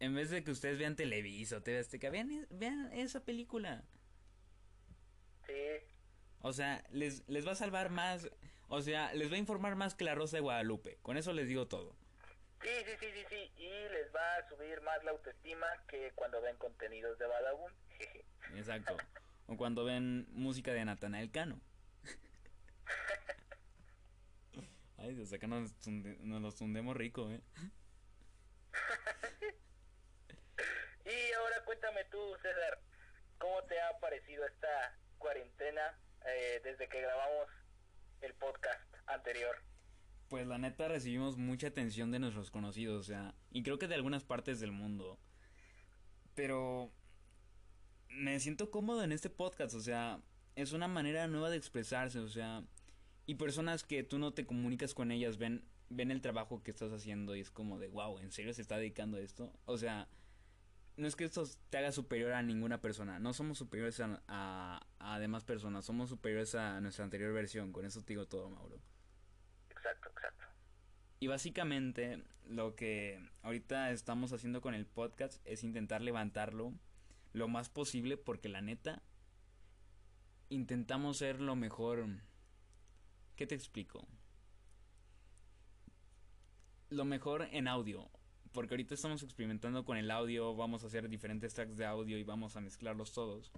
En 0.00 0.14
vez 0.14 0.30
de 0.30 0.42
que 0.42 0.50
ustedes 0.50 0.78
vean 0.78 0.96
Televisa 0.96 1.58
o 1.58 1.62
TV 1.62 1.78
Azteca, 1.78 2.10
vean, 2.10 2.46
vean 2.50 2.92
esa 2.92 3.24
película. 3.24 3.84
Sí. 5.46 5.52
O 6.40 6.52
sea, 6.52 6.84
les, 6.90 7.28
les 7.28 7.46
va 7.46 7.52
a 7.52 7.56
salvar 7.56 7.90
más 7.90 8.28
o 8.68 8.82
sea, 8.82 9.12
les 9.14 9.30
va 9.30 9.36
a 9.36 9.38
informar 9.38 9.76
más 9.76 9.94
que 9.94 10.04
la 10.04 10.14
Rosa 10.14 10.36
de 10.36 10.42
Guadalupe. 10.42 10.98
Con 11.02 11.16
eso 11.16 11.32
les 11.32 11.48
digo 11.48 11.68
todo. 11.68 11.96
Sí, 12.62 12.68
sí, 12.84 12.92
sí, 13.00 13.06
sí, 13.14 13.24
sí. 13.30 13.52
Y 13.56 13.68
les 13.68 14.14
va 14.14 14.36
a 14.36 14.48
subir 14.48 14.80
más 14.82 15.02
la 15.04 15.12
autoestima 15.12 15.66
que 15.88 16.12
cuando 16.14 16.42
ven 16.42 16.56
contenidos 16.56 17.18
de 17.18 17.26
Badabun. 17.26 17.72
Exacto. 18.56 18.96
O 19.46 19.56
cuando 19.56 19.84
ven 19.84 20.26
música 20.32 20.72
de 20.72 20.84
Natanael 20.84 21.30
Cano. 21.30 21.60
Ay, 24.98 25.14
desde 25.14 25.36
acá 25.36 25.46
nos, 25.46 25.72
nos 25.86 26.42
los 26.42 26.56
tundemos 26.56 26.94
rico, 26.94 27.30
¿eh? 27.30 27.40
Y 31.08 31.32
ahora 31.32 31.64
cuéntame 31.64 32.04
tú, 32.10 32.18
César, 32.42 32.78
¿cómo 33.38 33.62
te 33.64 33.80
ha 33.80 33.98
parecido 34.00 34.46
esta 34.46 34.98
cuarentena 35.18 35.98
eh, 36.24 36.60
desde 36.62 36.88
que 36.88 37.00
grabamos 37.00 37.48
el 38.20 38.34
podcast 38.34 38.94
anterior. 39.06 39.56
Pues 40.28 40.46
la 40.46 40.58
neta 40.58 40.88
recibimos 40.88 41.36
mucha 41.36 41.68
atención 41.68 42.10
de 42.10 42.18
nuestros 42.18 42.50
conocidos, 42.50 43.00
o 43.00 43.04
sea, 43.04 43.34
y 43.50 43.62
creo 43.62 43.78
que 43.78 43.88
de 43.88 43.94
algunas 43.94 44.24
partes 44.24 44.60
del 44.60 44.72
mundo. 44.72 45.18
Pero 46.34 46.92
me 48.08 48.38
siento 48.40 48.70
cómodo 48.70 49.02
en 49.02 49.12
este 49.12 49.30
podcast, 49.30 49.74
o 49.74 49.80
sea, 49.80 50.20
es 50.54 50.72
una 50.72 50.88
manera 50.88 51.26
nueva 51.28 51.50
de 51.50 51.56
expresarse, 51.56 52.18
o 52.18 52.28
sea, 52.28 52.62
y 53.26 53.36
personas 53.36 53.84
que 53.84 54.02
tú 54.02 54.18
no 54.18 54.34
te 54.34 54.46
comunicas 54.46 54.94
con 54.94 55.10
ellas 55.10 55.38
ven 55.38 55.64
ven 55.90 56.10
el 56.10 56.20
trabajo 56.20 56.62
que 56.62 56.70
estás 56.70 56.92
haciendo 56.92 57.34
y 57.34 57.40
es 57.40 57.50
como 57.50 57.78
de, 57.78 57.88
wow, 57.88 58.18
¿en 58.18 58.30
serio 58.30 58.52
se 58.52 58.60
está 58.60 58.76
dedicando 58.76 59.16
a 59.16 59.20
esto? 59.20 59.50
O 59.64 59.78
sea, 59.78 60.06
no 60.98 61.06
es 61.06 61.14
que 61.14 61.24
esto 61.24 61.44
te 61.70 61.78
haga 61.78 61.92
superior 61.92 62.32
a 62.32 62.42
ninguna 62.42 62.80
persona. 62.80 63.20
No 63.20 63.32
somos 63.32 63.56
superiores 63.56 64.00
a, 64.00 64.84
a, 64.98 65.18
demás 65.20 65.44
personas. 65.44 65.84
Somos 65.84 66.08
superiores 66.08 66.56
a 66.56 66.80
nuestra 66.80 67.04
anterior 67.04 67.32
versión. 67.32 67.72
Con 67.72 67.84
eso 67.84 68.02
te 68.02 68.14
digo 68.14 68.26
todo, 68.26 68.50
Mauro. 68.50 68.80
Exacto, 69.70 70.08
exacto. 70.08 70.44
Y 71.20 71.28
básicamente 71.28 72.24
lo 72.48 72.74
que 72.74 73.30
ahorita 73.42 73.92
estamos 73.92 74.32
haciendo 74.32 74.60
con 74.60 74.74
el 74.74 74.86
podcast 74.86 75.40
es 75.44 75.62
intentar 75.62 76.02
levantarlo 76.02 76.74
lo 77.32 77.46
más 77.46 77.68
posible 77.68 78.16
porque 78.16 78.48
la 78.48 78.60
neta 78.60 79.00
intentamos 80.48 81.18
ser 81.18 81.40
lo 81.40 81.54
mejor. 81.54 82.08
¿Qué 83.36 83.46
te 83.46 83.54
explico? 83.54 84.04
Lo 86.90 87.04
mejor 87.04 87.46
en 87.52 87.68
audio 87.68 88.10
porque 88.52 88.74
ahorita 88.74 88.94
estamos 88.94 89.22
experimentando 89.22 89.84
con 89.84 89.96
el 89.96 90.10
audio, 90.10 90.54
vamos 90.54 90.84
a 90.84 90.86
hacer 90.86 91.08
diferentes 91.08 91.54
tracks 91.54 91.76
de 91.76 91.86
audio 91.86 92.18
y 92.18 92.24
vamos 92.24 92.56
a 92.56 92.60
mezclarlos 92.60 93.12
todos. 93.12 93.52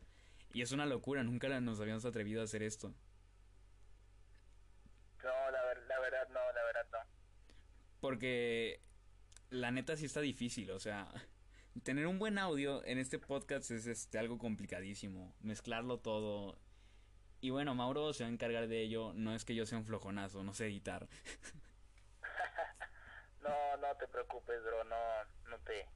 Y 0.52 0.62
es 0.62 0.72
una 0.72 0.86
locura, 0.86 1.22
nunca 1.22 1.48
nos 1.60 1.80
habíamos 1.80 2.04
atrevido 2.04 2.40
a 2.40 2.44
hacer 2.44 2.62
esto. 2.62 2.88
No, 5.22 5.50
la, 5.50 5.62
la 5.88 6.00
verdad 6.00 6.28
no, 6.28 6.40
la 6.54 6.64
verdad 6.64 6.86
no. 6.92 6.98
Porque 8.00 8.80
la 9.50 9.70
neta 9.70 9.96
sí 9.96 10.06
está 10.06 10.20
difícil, 10.20 10.70
o 10.70 10.80
sea, 10.80 11.08
tener 11.82 12.06
un 12.06 12.18
buen 12.18 12.38
audio 12.38 12.84
en 12.84 12.98
este 12.98 13.18
podcast 13.18 13.70
es 13.70 13.86
este 13.86 14.18
algo 14.18 14.38
complicadísimo, 14.38 15.34
mezclarlo 15.40 15.98
todo. 15.98 16.58
Y 17.40 17.50
bueno, 17.50 17.74
Mauro 17.74 18.12
se 18.12 18.24
va 18.24 18.28
a 18.28 18.32
encargar 18.32 18.68
de 18.68 18.82
ello, 18.82 19.12
no 19.14 19.34
es 19.34 19.44
que 19.44 19.54
yo 19.54 19.66
sea 19.66 19.78
un 19.78 19.84
flojonazo, 19.84 20.42
no 20.44 20.52
sé 20.52 20.66
editar. 20.66 21.08
no, 23.80 23.96
te 23.96 24.06
preocupes, 24.08 24.62
bro, 24.62 24.84
no, 24.84 24.96
no 25.48 25.58
te... 25.60 25.86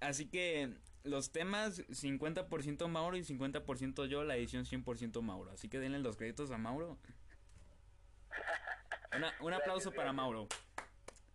Así 0.00 0.28
que 0.28 0.76
los 1.04 1.32
temas 1.32 1.78
50% 1.88 2.88
Mauro 2.88 3.16
y 3.16 3.20
50% 3.20 4.06
yo, 4.06 4.24
la 4.24 4.36
edición 4.36 4.64
100% 4.64 5.22
Mauro. 5.22 5.52
Así 5.52 5.68
que 5.68 5.78
denle 5.78 5.98
los 6.00 6.16
créditos 6.16 6.50
a 6.50 6.58
Mauro. 6.58 6.98
un 9.40 9.52
aplauso 9.52 9.92
para 9.92 10.12
Mauro. 10.12 10.48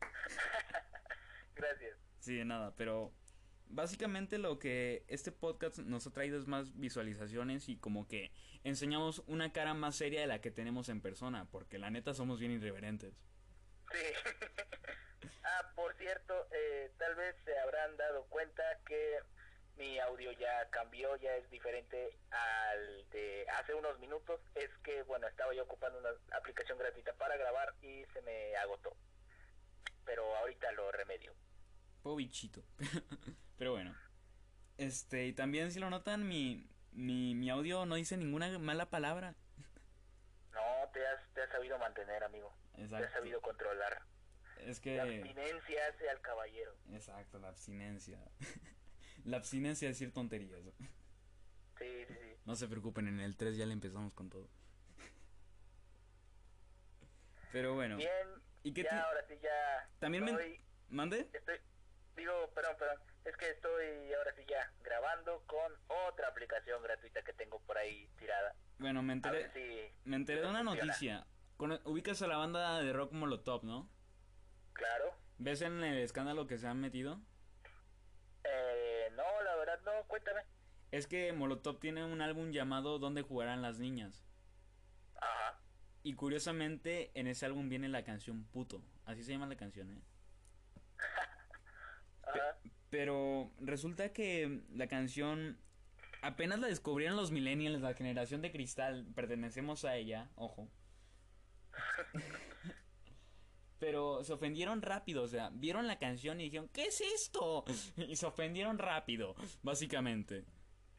Gracias. 1.55 1.97
Sí, 2.19 2.35
de 2.35 2.45
nada, 2.45 2.75
pero 2.75 3.11
básicamente 3.67 4.37
lo 4.37 4.59
que 4.59 5.03
este 5.07 5.31
podcast 5.31 5.79
nos 5.79 6.05
ha 6.05 6.11
traído 6.11 6.37
es 6.37 6.47
más 6.47 6.77
visualizaciones 6.77 7.69
y 7.69 7.77
como 7.77 8.07
que 8.07 8.31
enseñamos 8.63 9.23
una 9.27 9.51
cara 9.51 9.73
más 9.73 9.95
seria 9.95 10.21
de 10.21 10.27
la 10.27 10.41
que 10.41 10.51
tenemos 10.51 10.89
en 10.89 11.01
persona, 11.01 11.47
porque 11.49 11.79
la 11.79 11.89
neta 11.89 12.13
somos 12.13 12.39
bien 12.39 12.51
irreverentes. 12.51 13.13
Sí. 13.91 13.97
cierto, 16.01 16.47
eh, 16.51 16.91
tal 16.97 17.15
vez 17.15 17.35
se 17.45 17.57
habrán 17.59 17.95
dado 17.95 18.25
cuenta 18.25 18.63
que 18.85 19.19
mi 19.77 19.99
audio 19.99 20.31
ya 20.33 20.69
cambió, 20.69 21.15
ya 21.17 21.35
es 21.35 21.49
diferente 21.49 22.17
al 22.31 23.09
de 23.11 23.45
hace 23.59 23.73
unos 23.73 23.97
minutos. 23.99 24.41
Es 24.55 24.69
que, 24.83 25.03
bueno, 25.03 25.27
estaba 25.27 25.53
yo 25.53 25.63
ocupando 25.63 25.99
una 25.99 26.09
aplicación 26.37 26.77
gratuita 26.77 27.13
para 27.13 27.37
grabar 27.37 27.73
y 27.81 28.03
se 28.13 28.21
me 28.23 28.55
agotó. 28.57 28.95
Pero 30.05 30.35
ahorita 30.37 30.71
lo 30.73 30.91
remedio. 30.91 31.33
Pobichito. 32.01 32.63
Pero 33.57 33.71
bueno. 33.71 33.95
Este, 34.77 35.25
y 35.27 35.33
también 35.33 35.71
si 35.71 35.79
lo 35.79 35.89
notan, 35.89 36.27
mi, 36.27 36.67
mi, 36.91 37.35
mi 37.35 37.49
audio 37.49 37.85
no 37.85 37.95
dice 37.95 38.17
ninguna 38.17 38.57
mala 38.57 38.89
palabra. 38.89 39.35
No, 40.51 40.89
te 40.91 41.05
has, 41.05 41.21
te 41.33 41.43
has 41.43 41.49
sabido 41.49 41.77
mantener, 41.77 42.23
amigo. 42.23 42.51
Exacto. 42.73 42.97
Te 42.97 43.05
has 43.05 43.13
sabido 43.13 43.41
controlar. 43.41 44.01
Es 44.65 44.79
que... 44.79 44.95
La 44.95 45.03
abstinencia 45.03 45.87
hace 45.87 46.09
al 46.09 46.21
caballero. 46.21 46.75
Exacto, 46.91 47.39
la 47.39 47.49
abstinencia. 47.49 48.19
la 49.25 49.37
abstinencia 49.37 49.89
es 49.89 49.99
decir 49.99 50.13
tonterías. 50.13 50.59
Sí, 51.79 52.05
sí, 52.07 52.13
sí. 52.13 52.35
No 52.45 52.55
se 52.55 52.67
preocupen, 52.67 53.07
en 53.07 53.19
el 53.19 53.35
3 53.37 53.57
ya 53.57 53.65
le 53.65 53.73
empezamos 53.73 54.13
con 54.13 54.29
todo. 54.29 54.49
Pero 57.51 57.73
bueno. 57.73 57.97
Bien, 57.97 58.09
¿Y 58.63 58.73
qué 58.73 58.83
ya, 58.83 59.03
ahora 59.03 59.25
sí 59.27 59.35
ya... 59.41 59.89
También 59.99 60.23
me... 60.23 60.61
¿Mande? 60.89 61.29
Estoy... 61.33 61.55
Digo, 62.15 62.51
perdón, 62.53 62.75
perdón. 62.77 62.97
Es 63.25 63.37
que 63.37 63.49
estoy 63.49 64.13
ahora 64.13 64.33
sí 64.35 64.43
ya 64.47 64.71
grabando 64.83 65.43
con 65.45 65.71
otra 66.07 66.27
aplicación 66.27 66.81
gratuita 66.83 67.21
que 67.23 67.33
tengo 67.33 67.59
por 67.61 67.77
ahí 67.77 68.09
tirada. 68.17 68.55
Bueno, 68.79 69.01
me 69.01 69.13
enteré, 69.13 69.93
me 70.05 70.15
enteré 70.15 70.41
de 70.41 70.47
una 70.47 70.63
noticia. 70.63 71.25
ubicas 71.85 72.21
a 72.21 72.27
la 72.27 72.37
banda 72.37 72.81
de 72.81 72.91
rock 72.93 73.11
Molotov, 73.13 73.63
¿no? 73.63 73.89
Claro. 74.73 75.13
¿Ves 75.37 75.61
en 75.61 75.83
el 75.83 75.97
escándalo 75.99 76.47
que 76.47 76.57
se 76.57 76.67
han 76.67 76.79
metido? 76.79 77.19
Eh, 78.43 79.09
no, 79.15 79.41
la 79.43 79.55
verdad 79.55 79.79
no, 79.85 80.07
cuéntame. 80.07 80.41
Es 80.91 81.07
que 81.07 81.31
Molotov 81.33 81.79
tiene 81.79 82.03
un 82.03 82.21
álbum 82.21 82.51
llamado 82.51 82.99
¿Dónde 82.99 83.21
jugarán 83.21 83.61
las 83.61 83.79
niñas? 83.79 84.25
Ajá. 85.15 85.59
Y 86.03 86.13
curiosamente 86.13 87.11
en 87.13 87.27
ese 87.27 87.45
álbum 87.45 87.69
viene 87.69 87.87
la 87.89 88.03
canción 88.03 88.45
Puto. 88.45 88.83
Así 89.05 89.23
se 89.23 89.31
llama 89.31 89.47
la 89.47 89.55
canción, 89.55 89.91
¿eh? 89.91 90.01
Pero 92.89 93.51
resulta 93.59 94.11
que 94.11 94.63
la 94.73 94.87
canción 94.87 95.57
apenas 96.21 96.59
la 96.59 96.67
descubrieron 96.67 97.15
los 97.15 97.31
millennials, 97.31 97.81
la 97.81 97.93
generación 97.93 98.41
de 98.41 98.51
cristal, 98.51 99.07
pertenecemos 99.15 99.85
a 99.85 99.95
ella, 99.95 100.29
ojo. 100.35 100.69
Pero 103.81 104.23
se 104.23 104.33
ofendieron 104.33 104.83
rápido, 104.83 105.23
o 105.23 105.27
sea, 105.27 105.49
vieron 105.51 105.87
la 105.87 105.97
canción 105.97 106.39
y 106.39 106.43
dijeron, 106.43 106.69
¿qué 106.71 106.83
es 106.83 107.01
esto? 107.01 107.65
Y 107.97 108.15
se 108.15 108.27
ofendieron 108.27 108.77
rápido, 108.77 109.33
básicamente. 109.63 110.45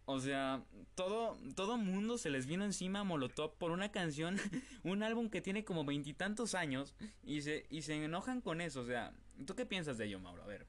O 0.05 0.19
sea, 0.19 0.65
todo, 0.97 1.39
todo 1.55 1.77
mundo 1.77 2.19
se 2.19 2.29
les 2.29 2.47
vino 2.47 2.65
encima 2.65 2.99
a 2.99 3.05
Molotov 3.05 3.57
por 3.57 3.71
una 3.71 3.93
canción, 3.93 4.37
un 4.83 5.05
álbum 5.05 5.31
que 5.31 5.41
tiene 5.41 5.65
como 5.65 5.85
veintitantos 5.85 6.57
años 6.57 6.97
y 7.23 7.43
se, 7.43 7.67
y 7.71 7.83
se 7.83 8.03
enojan 8.03 8.41
con 8.41 8.61
eso. 8.61 8.81
O 8.81 8.85
sea, 8.85 9.13
¿tú 9.47 9.55
qué 9.55 9.65
piensas 9.65 9.97
de 9.97 10.07
ello, 10.07 10.19
Mauro? 10.19 10.43
A 10.43 10.47
ver. 10.49 10.67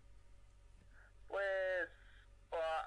Pues, 1.27 1.89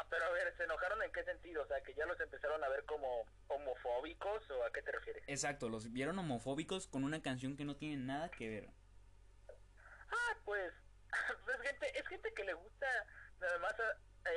pero 0.09 0.25
a 0.25 0.31
ver, 0.31 0.57
¿se 0.57 0.63
enojaron 0.63 1.03
en 1.03 1.11
qué 1.11 1.25
sentido? 1.25 1.65
O 1.65 1.67
sea, 1.67 1.83
que 1.83 1.95
ya 1.95 2.07
los 2.07 2.21
empezaron 2.21 2.63
a 2.63 2.69
ver 2.69 2.85
como 2.85 3.25
homofóbicos 3.49 4.49
o 4.53 4.65
a 4.65 4.71
qué 4.73 4.83
te 4.83 4.93
refieres? 4.93 5.25
Exacto, 5.27 5.69
los 5.69 5.93
vieron 5.93 6.17
homofóbicos 6.17 6.87
con 6.87 7.03
una 7.03 7.21
canción 7.23 7.57
que 7.57 7.65
no 7.65 7.75
tiene 7.75 7.97
nada 7.97 8.31
que 8.31 8.49
ver. 8.49 8.86
Ah, 10.11 10.37
pues, 10.45 10.73
es 11.55 11.61
gente, 11.63 11.99
es 11.99 12.07
gente 12.09 12.33
que 12.35 12.45
le 12.45 12.55
gusta, 12.55 12.87
nada 13.41 13.59
más, 13.59 13.75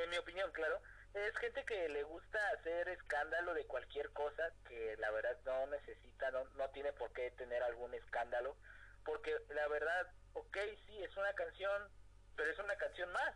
en 0.02 0.10
mi 0.10 0.18
opinión, 0.18 0.50
claro, 0.52 0.80
es 1.14 1.36
gente 1.38 1.64
que 1.64 1.88
le 1.88 2.02
gusta 2.04 2.38
hacer 2.58 2.88
escándalo 2.88 3.54
de 3.54 3.66
cualquier 3.66 4.10
cosa 4.12 4.52
que 4.68 4.96
la 4.98 5.10
verdad 5.10 5.36
no 5.44 5.66
necesita, 5.66 6.30
no, 6.30 6.44
no 6.56 6.70
tiene 6.70 6.92
por 6.92 7.12
qué 7.12 7.30
tener 7.32 7.62
algún 7.62 7.92
escándalo, 7.94 8.56
porque 9.04 9.36
la 9.48 9.66
verdad, 9.68 10.12
ok, 10.34 10.56
sí, 10.86 11.02
es 11.02 11.16
una 11.16 11.32
canción, 11.34 11.90
pero 12.36 12.50
es 12.50 12.58
una 12.58 12.76
canción 12.76 13.10
más 13.12 13.34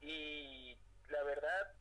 y 0.00 0.78
la 1.08 1.22
verdad, 1.24 1.74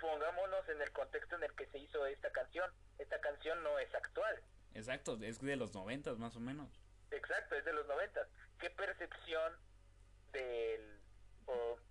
pongámonos 0.00 0.68
en 0.68 0.80
el 0.80 0.90
contexto 0.92 1.36
en 1.36 1.44
el 1.44 1.54
que 1.54 1.66
se 1.66 1.78
hizo 1.78 2.06
esta 2.06 2.30
canción. 2.30 2.70
Esta 2.98 3.20
canción 3.20 3.62
no 3.62 3.78
es 3.78 3.94
actual. 3.94 4.42
Exacto, 4.74 5.18
es 5.20 5.40
de 5.40 5.56
los 5.56 5.74
noventas 5.74 6.18
más 6.18 6.34
o 6.36 6.40
menos. 6.40 6.80
Exacto, 7.10 7.54
es 7.54 7.64
de 7.64 7.72
los 7.72 7.86
noventas. 7.86 8.26
¿Qué 8.62 8.70
percepción 8.70 9.58
del, 10.30 11.00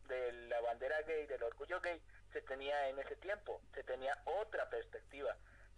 de 0.07 0.31
la 0.47 0.61
bandera 0.61 1.01
gay, 1.01 1.27
del 1.27 1.43
orgullo 1.43 1.81
gay, 1.81 2.01
se 2.31 2.41
tenía 2.43 2.87
en 2.87 2.97
ese 2.97 3.17
tiempo? 3.17 3.61
Se 3.73 3.83
tenía 3.83 4.17
otra 4.23 4.69
perspectiva. 4.69 5.35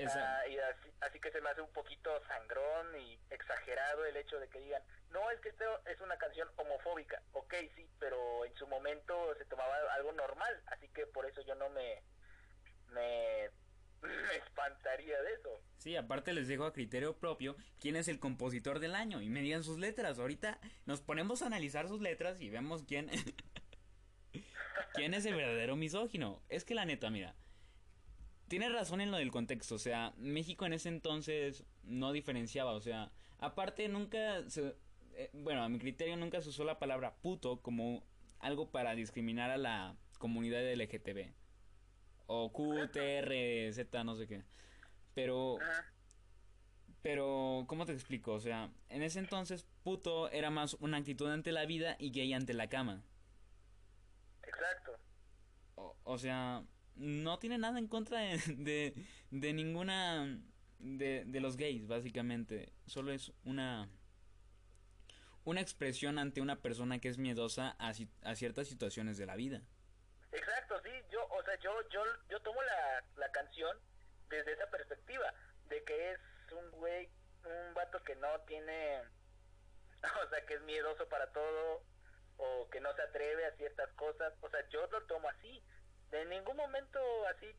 Ah, 0.07 0.47
y 0.47 0.59
así, 1.01 1.19
que 1.19 1.31
se 1.31 1.41
me 1.41 1.50
hace 1.50 1.62
un 1.62 1.73
poquito 1.73 2.23
sangrón 2.27 2.95
y 3.00 3.19
exagerado 3.31 4.05
el 4.05 4.17
hecho 4.17 4.39
de 4.39 4.47
que 4.50 4.59
digan, 4.59 4.83
no, 5.09 5.31
es 5.31 5.39
que 5.39 5.50
esto 5.50 5.65
es 5.88 6.00
una 6.00 6.19
canción 6.19 6.47
homofóbica. 6.57 7.23
Ok, 7.31 7.55
sí, 7.73 7.89
pero 8.00 8.45
en 8.45 8.53
su 8.53 8.67
momento 8.67 9.33
se 9.39 9.45
tomaba 9.45 9.75
algo 9.95 10.12
normal, 10.12 10.62
así 10.67 10.89
que 10.89 11.07
por 11.07 11.25
eso 11.25 11.41
yo 11.41 11.55
no 11.55 11.69
me, 11.69 12.03
me, 12.89 13.50
me 14.03 14.38
espantaría 14.38 15.22
de 15.22 15.33
eso. 15.33 15.50
Sí, 15.77 15.95
aparte 15.95 16.33
les 16.33 16.48
dejo 16.48 16.65
a 16.65 16.74
criterio 16.74 17.17
propio 17.17 17.55
quién 17.79 17.95
es 17.95 18.07
el 18.07 18.19
compositor 18.19 18.79
del 18.79 18.95
año 18.95 19.22
y 19.22 19.29
me 19.29 19.41
digan 19.41 19.63
sus 19.63 19.79
letras. 19.79 20.19
Ahorita 20.19 20.60
nos 20.86 21.01
ponemos 21.01 21.41
a 21.41 21.48
analizar 21.48 21.88
sus 21.88 22.01
letras 22.01 22.41
y 22.41 22.50
vemos 22.50 22.83
quién... 22.83 23.10
¿Quién 24.95 25.15
es 25.15 25.25
el 25.25 25.36
verdadero 25.36 25.75
misógino? 25.75 26.43
Es 26.50 26.65
que 26.65 26.75
la 26.75 26.86
neta, 26.86 27.10
mira, 27.10 27.36
tiene 28.48 28.69
razón 28.69 29.01
en 29.01 29.10
lo 29.10 29.17
del 29.17 29.31
contexto, 29.31 29.75
o 29.75 29.79
sea, 29.79 30.13
México 30.17 30.67
en 30.67 30.74
ese 30.74 30.89
entonces 30.89 31.65
no 31.81 32.12
diferenciaba, 32.12 32.74
o 32.74 32.81
sea, 32.81 33.12
aparte 33.39 33.88
nunca 33.88 34.48
se, 34.50 34.75
eh, 35.15 35.31
bueno, 35.33 35.63
a 35.63 35.69
mi 35.69 35.79
criterio 35.79 36.15
nunca 36.15 36.41
se 36.41 36.50
usó 36.50 36.63
la 36.63 36.77
palabra 36.77 37.15
puto 37.15 37.62
como 37.62 38.03
algo 38.39 38.69
para 38.69 38.93
discriminar 38.93 39.50
a 39.50 39.57
la 39.57 39.95
comunidad 40.19 40.62
LGTB 40.72 41.33
o 42.27 42.51
QTR, 42.51 43.74
Z, 43.74 44.03
no 44.03 44.15
sé 44.15 44.27
qué. 44.27 44.44
Pero 45.13 45.58
pero 47.03 47.65
¿cómo 47.68 47.86
te 47.86 47.92
explico? 47.92 48.34
O 48.34 48.39
sea, 48.39 48.72
en 48.89 49.03
ese 49.03 49.20
entonces 49.20 49.68
puto 49.84 50.30
era 50.32 50.50
más 50.50 50.75
una 50.75 50.98
actitud 50.98 51.30
ante 51.30 51.51
la 51.51 51.65
vida 51.65 51.98
y 52.00 52.12
gay 52.12 52.34
ante 52.34 52.53
la 52.53 52.70
cama. 52.70 53.03
Exacto. 54.42 54.94
O, 55.75 55.98
o 56.03 56.18
sea, 56.18 56.63
no 56.96 57.39
tiene 57.39 57.58
nada 57.58 57.77
en 57.77 57.88
contra 57.88 58.22
de, 58.48 58.96
de, 59.32 59.53
ninguna 59.53 60.39
de, 60.80 61.25
de, 61.25 61.39
los 61.42 61.58
gays, 61.58 61.88
básicamente. 61.88 62.72
Solo 62.86 63.12
es 63.12 63.34
una 63.44 63.89
una 65.46 65.60
expresión 65.60 66.18
ante 66.18 66.39
una 66.39 66.62
persona 66.62 67.00
que 67.00 67.10
es 67.10 67.18
miedosa 67.18 67.75
a, 67.80 67.92
a 68.22 68.36
ciertas 68.36 68.68
situaciones 68.70 69.18
de 69.18 69.25
la 69.25 69.36
vida. 69.36 69.62
Exacto, 70.33 70.81
sí, 70.83 70.89
yo, 71.11 71.27
o 71.29 71.43
sea, 71.43 71.55
yo, 71.59 71.71
yo, 71.89 72.03
yo 72.27 72.39
tomo 72.41 72.61
la, 72.63 73.03
la 73.17 73.31
canción 73.31 73.77
desde 74.29 74.53
esa 74.53 74.67
perspectiva, 74.71 75.31
de 75.69 75.83
que 75.83 76.11
es 76.11 76.19
un 76.51 76.71
güey, 76.71 77.07
un 77.45 77.73
vato 77.75 78.03
que 78.03 78.15
no 78.15 78.39
tiene, 78.41 79.03
o 80.25 80.29
sea, 80.29 80.45
que 80.47 80.55
es 80.55 80.61
miedoso 80.61 81.07
para 81.07 81.31
todo, 81.31 81.83
o 82.37 82.67
que 82.71 82.79
no 82.79 82.93
se 82.95 83.03
atreve 83.03 83.45
a 83.45 83.55
ciertas 83.57 83.91
cosas. 83.93 84.33
O 84.41 84.49
sea, 84.49 84.67
yo 84.69 84.87
lo 84.87 85.03
tomo 85.03 85.29
así. 85.29 85.63
De 86.09 86.25
ningún 86.25 86.57
momento 86.57 86.99
así, 87.27 87.55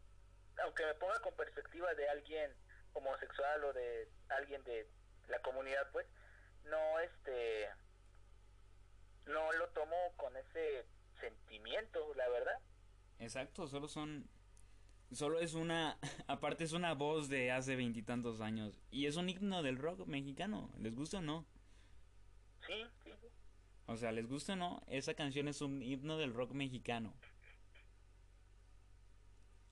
aunque 0.63 0.85
me 0.85 0.95
ponga 0.95 1.21
con 1.21 1.35
perspectiva 1.37 1.95
de 1.95 2.09
alguien 2.09 2.53
homosexual 2.93 3.65
o 3.65 3.73
de 3.73 4.09
alguien 4.29 4.63
de 4.65 4.89
la 5.29 5.39
comunidad, 5.43 5.89
pues, 5.93 6.07
no, 6.65 6.99
este, 6.99 7.71
no 9.27 9.53
lo 9.53 9.69
tomo 9.69 9.97
con 10.17 10.37
ese 10.37 10.87
sentimiento, 11.29 12.15
la 12.15 12.29
verdad. 12.29 12.59
Exacto, 13.19 13.67
solo 13.67 13.89
son 13.89 14.29
solo 15.13 15.39
es 15.41 15.55
una, 15.55 15.99
aparte 16.27 16.65
es 16.65 16.73
una 16.73 16.95
voz 16.95 17.29
de 17.29 17.53
hace 17.53 17.77
veintitantos 17.77 18.41
años 18.41 18.81
y 18.91 19.07
es 19.07 19.17
un 19.17 19.29
himno 19.29 19.63
del 19.63 19.79
rock 19.79 20.07
mexicano, 20.07 20.71
¿les 20.79 20.95
gusta 20.95 21.19
o 21.19 21.23
no? 21.23 21.47
Sí, 22.67 22.85
sí. 23.05 23.11
O 23.87 23.97
sea, 23.97 24.13
¿les 24.13 24.29
gusta 24.29 24.55
o 24.55 24.57
no? 24.57 24.83
Esa 24.87 25.15
canción 25.15 25.49
es 25.49 25.61
un 25.61 25.83
himno 25.83 26.17
del 26.17 26.33
rock 26.33 26.53
mexicano. 26.53 27.13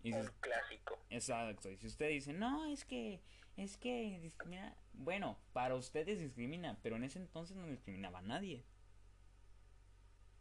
un 0.05 0.31
clásico. 0.41 0.99
Exacto. 1.09 1.71
Y 1.71 1.77
si 1.77 1.87
usted 1.87 2.11
dice, 2.11 2.33
no, 2.35 2.67
es 2.67 2.85
que, 2.85 3.23
es 3.57 3.79
que 3.79 4.19
discrimina. 4.21 4.77
Bueno, 4.93 5.39
para 5.55 5.77
ustedes 5.77 6.19
discrimina, 6.19 6.79
pero 6.83 6.97
en 6.97 7.05
ese 7.05 7.19
entonces 7.19 7.57
no 7.57 7.67
discriminaba 7.67 8.19
a 8.19 8.23
nadie. 8.23 8.65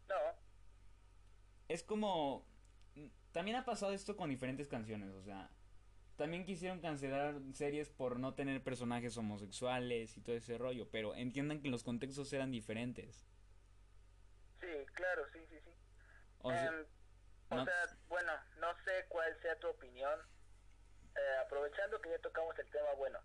No. 0.08 0.16
Es 1.68 1.82
como, 1.82 2.46
también 3.32 3.56
ha 3.56 3.64
pasado 3.64 3.92
esto 3.92 4.16
con 4.16 4.30
diferentes 4.30 4.68
canciones, 4.68 5.12
o 5.14 5.22
sea, 5.22 5.50
también 6.16 6.44
quisieron 6.44 6.80
cancelar 6.80 7.40
series 7.52 7.88
por 7.88 8.18
no 8.18 8.34
tener 8.34 8.62
personajes 8.62 9.16
homosexuales 9.16 10.16
y 10.16 10.20
todo 10.20 10.36
ese 10.36 10.58
rollo, 10.58 10.88
pero 10.90 11.14
entiendan 11.14 11.60
que 11.60 11.68
los 11.68 11.82
contextos 11.82 12.32
eran 12.32 12.50
diferentes. 12.50 13.26
Sí, 14.60 14.86
claro, 14.94 15.24
sí, 15.32 15.40
sí, 15.48 15.56
sí. 15.64 15.70
O, 16.38 16.52
sea, 16.52 16.70
bueno, 18.08 18.32
no 18.58 18.74
sé 18.84 19.06
cuál 19.08 19.36
sea 19.42 19.58
tu 19.58 19.68
opinión. 19.68 20.18
Eh, 21.14 21.36
aprovechando 21.44 22.00
que 22.00 22.10
ya 22.10 22.18
tocamos 22.18 22.58
el 22.58 22.70
tema, 22.70 22.92
bueno, 22.96 23.18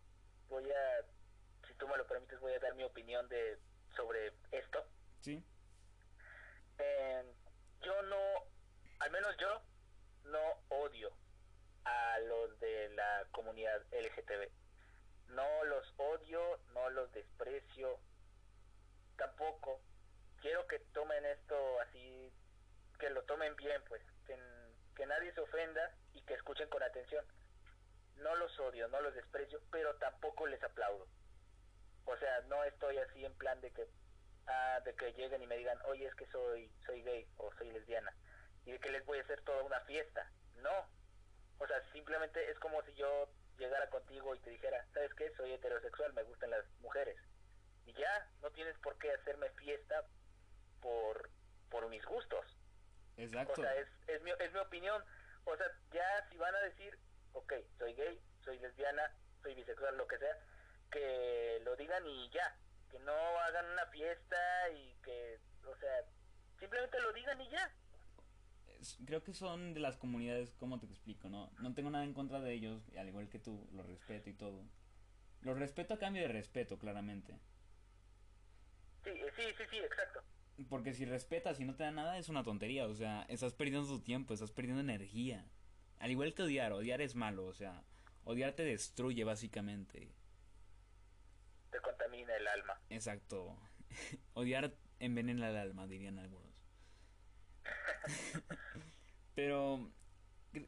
voy 0.49 0.63
a, 0.63 1.67
si 1.67 1.73
tú 1.75 1.87
me 1.87 1.97
lo 1.97 2.07
permites, 2.07 2.39
voy 2.39 2.53
a 2.53 2.59
dar 2.59 2.75
mi 2.75 2.83
opinión 2.83 3.27
de 3.29 3.59
sobre 3.95 4.33
esto. 4.51 4.85
Sí. 5.21 5.43
Em, 6.77 7.25
yo 7.87 8.01
no, 8.01 8.17
al 8.99 9.11
menos 9.11 9.37
yo, 9.37 9.61
no 10.25 10.41
odio 10.67 11.09
a 11.85 12.19
los 12.19 12.59
de 12.59 12.89
la 12.89 13.25
comunidad 13.31 13.81
LGTB. 13.93 14.51
No 15.29 15.63
los 15.63 15.93
odio, 15.95 16.59
no 16.73 16.89
los 16.89 17.09
desprecio. 17.13 17.97
Tampoco 19.15 19.79
quiero 20.41 20.67
que 20.67 20.79
tomen 20.91 21.25
esto 21.27 21.79
así, 21.79 22.33
que 22.99 23.09
lo 23.09 23.23
tomen 23.23 23.55
bien, 23.55 23.81
pues, 23.87 24.01
que, 24.25 24.37
que 24.93 25.05
nadie 25.05 25.33
se 25.33 25.39
ofenda 25.39 25.95
y 26.13 26.21
que 26.23 26.33
escuchen 26.33 26.67
con 26.67 26.83
atención. 26.83 27.25
No 28.17 28.35
los 28.35 28.59
odio, 28.59 28.89
no 28.89 28.99
los 28.99 29.13
desprecio, 29.13 29.61
pero 29.71 29.95
tampoco 29.95 30.45
les 30.45 30.61
aplaudo. 30.61 31.07
O 32.03 32.17
sea, 32.17 32.41
no 32.49 32.65
estoy 32.65 32.97
así 32.97 33.23
en 33.23 33.37
plan 33.37 33.61
de 33.61 33.71
que 33.71 33.87
ah, 34.47 34.79
de 34.83 34.95
que 34.95 35.13
lleguen 35.13 35.41
y 35.41 35.47
me 35.47 35.57
digan, 35.57 35.77
oye, 35.85 36.05
es 36.05 36.15
que 36.15 36.25
soy 36.27 36.71
soy 36.85 37.01
gay 37.03 37.27
o 37.37 37.51
soy 37.53 37.71
lesbiana 37.71 38.13
y 38.67 38.71
de 38.71 38.79
que 38.79 38.91
les 38.91 39.05
voy 39.05 39.17
a 39.17 39.21
hacer 39.21 39.41
toda 39.41 39.63
una 39.63 39.79
fiesta. 39.81 40.29
No. 40.57 40.89
O 41.59 41.67
sea, 41.67 41.81
simplemente 41.93 42.51
es 42.51 42.59
como 42.59 42.81
si 42.83 42.93
yo 42.95 43.29
llegara 43.57 43.89
contigo 43.89 44.35
y 44.35 44.39
te 44.39 44.49
dijera, 44.49 44.85
¿sabes 44.93 45.13
qué? 45.13 45.31
Soy 45.37 45.53
heterosexual, 45.53 46.13
me 46.13 46.23
gustan 46.23 46.51
las 46.51 46.65
mujeres. 46.81 47.17
Y 47.85 47.93
ya, 47.93 48.29
no 48.41 48.51
tienes 48.51 48.77
por 48.79 48.97
qué 48.99 49.11
hacerme 49.13 49.49
fiesta 49.51 50.03
por, 50.81 51.29
por 51.69 51.87
mis 51.87 52.03
gustos. 52.05 52.45
Exacto. 53.15 53.53
O 53.53 53.63
sea, 53.63 53.73
es, 53.75 53.87
es, 54.07 54.21
mi, 54.21 54.31
es 54.31 54.53
mi 54.53 54.59
opinión. 54.59 55.01
O 55.45 55.55
sea, 55.55 55.67
ya 55.93 56.27
si 56.29 56.37
van 56.37 56.53
a 56.53 56.59
decir, 56.59 56.99
ok, 57.31 57.53
soy 57.79 57.93
gay, 57.93 58.21
soy 58.43 58.59
lesbiana, 58.59 59.11
soy 59.41 59.55
bisexual, 59.55 59.97
lo 59.97 60.07
que 60.07 60.17
sea, 60.17 60.37
que 60.91 61.61
lo 61.63 61.73
digan 61.77 62.05
y 62.05 62.29
ya. 62.31 62.53
Que 62.89 62.99
no 62.99 63.13
hagan 63.13 63.65
una 63.65 63.85
fiesta 63.87 64.37
y 64.75 64.95
que, 65.03 65.39
o 65.65 65.75
sea, 65.77 66.05
simplemente 66.59 66.99
lo 67.01 67.13
digan 67.13 67.41
y 67.41 67.49
ya 67.49 67.71
creo 69.05 69.23
que 69.23 69.33
son 69.33 69.73
de 69.73 69.79
las 69.79 69.97
comunidades, 69.97 70.53
¿cómo 70.57 70.79
te 70.79 70.85
explico? 70.85 71.29
No, 71.29 71.51
no 71.59 71.73
tengo 71.73 71.89
nada 71.89 72.03
en 72.03 72.13
contra 72.13 72.39
de 72.39 72.53
ellos, 72.53 72.81
al 72.97 73.07
igual 73.07 73.29
que 73.29 73.39
tú, 73.39 73.67
los 73.73 73.85
respeto 73.87 74.29
y 74.29 74.33
todo. 74.33 74.63
Los 75.41 75.57
respeto 75.57 75.93
a 75.93 75.99
cambio 75.99 76.21
de 76.23 76.27
respeto, 76.27 76.77
claramente. 76.77 77.33
Sí, 79.03 79.09
eh, 79.09 79.31
sí, 79.35 79.43
sí, 79.57 79.63
sí, 79.69 79.77
exacto. 79.77 80.21
Porque 80.69 80.93
si 80.93 81.05
respetas 81.05 81.59
y 81.59 81.65
no 81.65 81.75
te 81.75 81.83
da 81.83 81.91
nada 81.91 82.17
es 82.17 82.29
una 82.29 82.43
tontería, 82.43 82.85
o 82.85 82.93
sea, 82.95 83.25
estás 83.29 83.53
perdiendo 83.53 83.87
tu 83.87 84.01
tiempo, 84.01 84.33
estás 84.33 84.51
perdiendo 84.51 84.81
energía. 84.81 85.45
Al 85.99 86.11
igual 86.11 86.33
que 86.33 86.43
odiar, 86.43 86.71
odiar 86.73 87.01
es 87.01 87.15
malo, 87.15 87.45
o 87.45 87.53
sea, 87.53 87.83
odiar 88.23 88.53
te 88.53 88.63
destruye 88.63 89.23
básicamente. 89.23 90.11
El 92.29 92.47
alma. 92.47 92.79
Exacto. 92.89 93.57
odiar 94.33 94.73
envenena 94.99 95.49
el 95.49 95.57
alma, 95.57 95.87
dirían 95.87 96.19
algunos. 96.19 96.53
Pero 99.35 99.91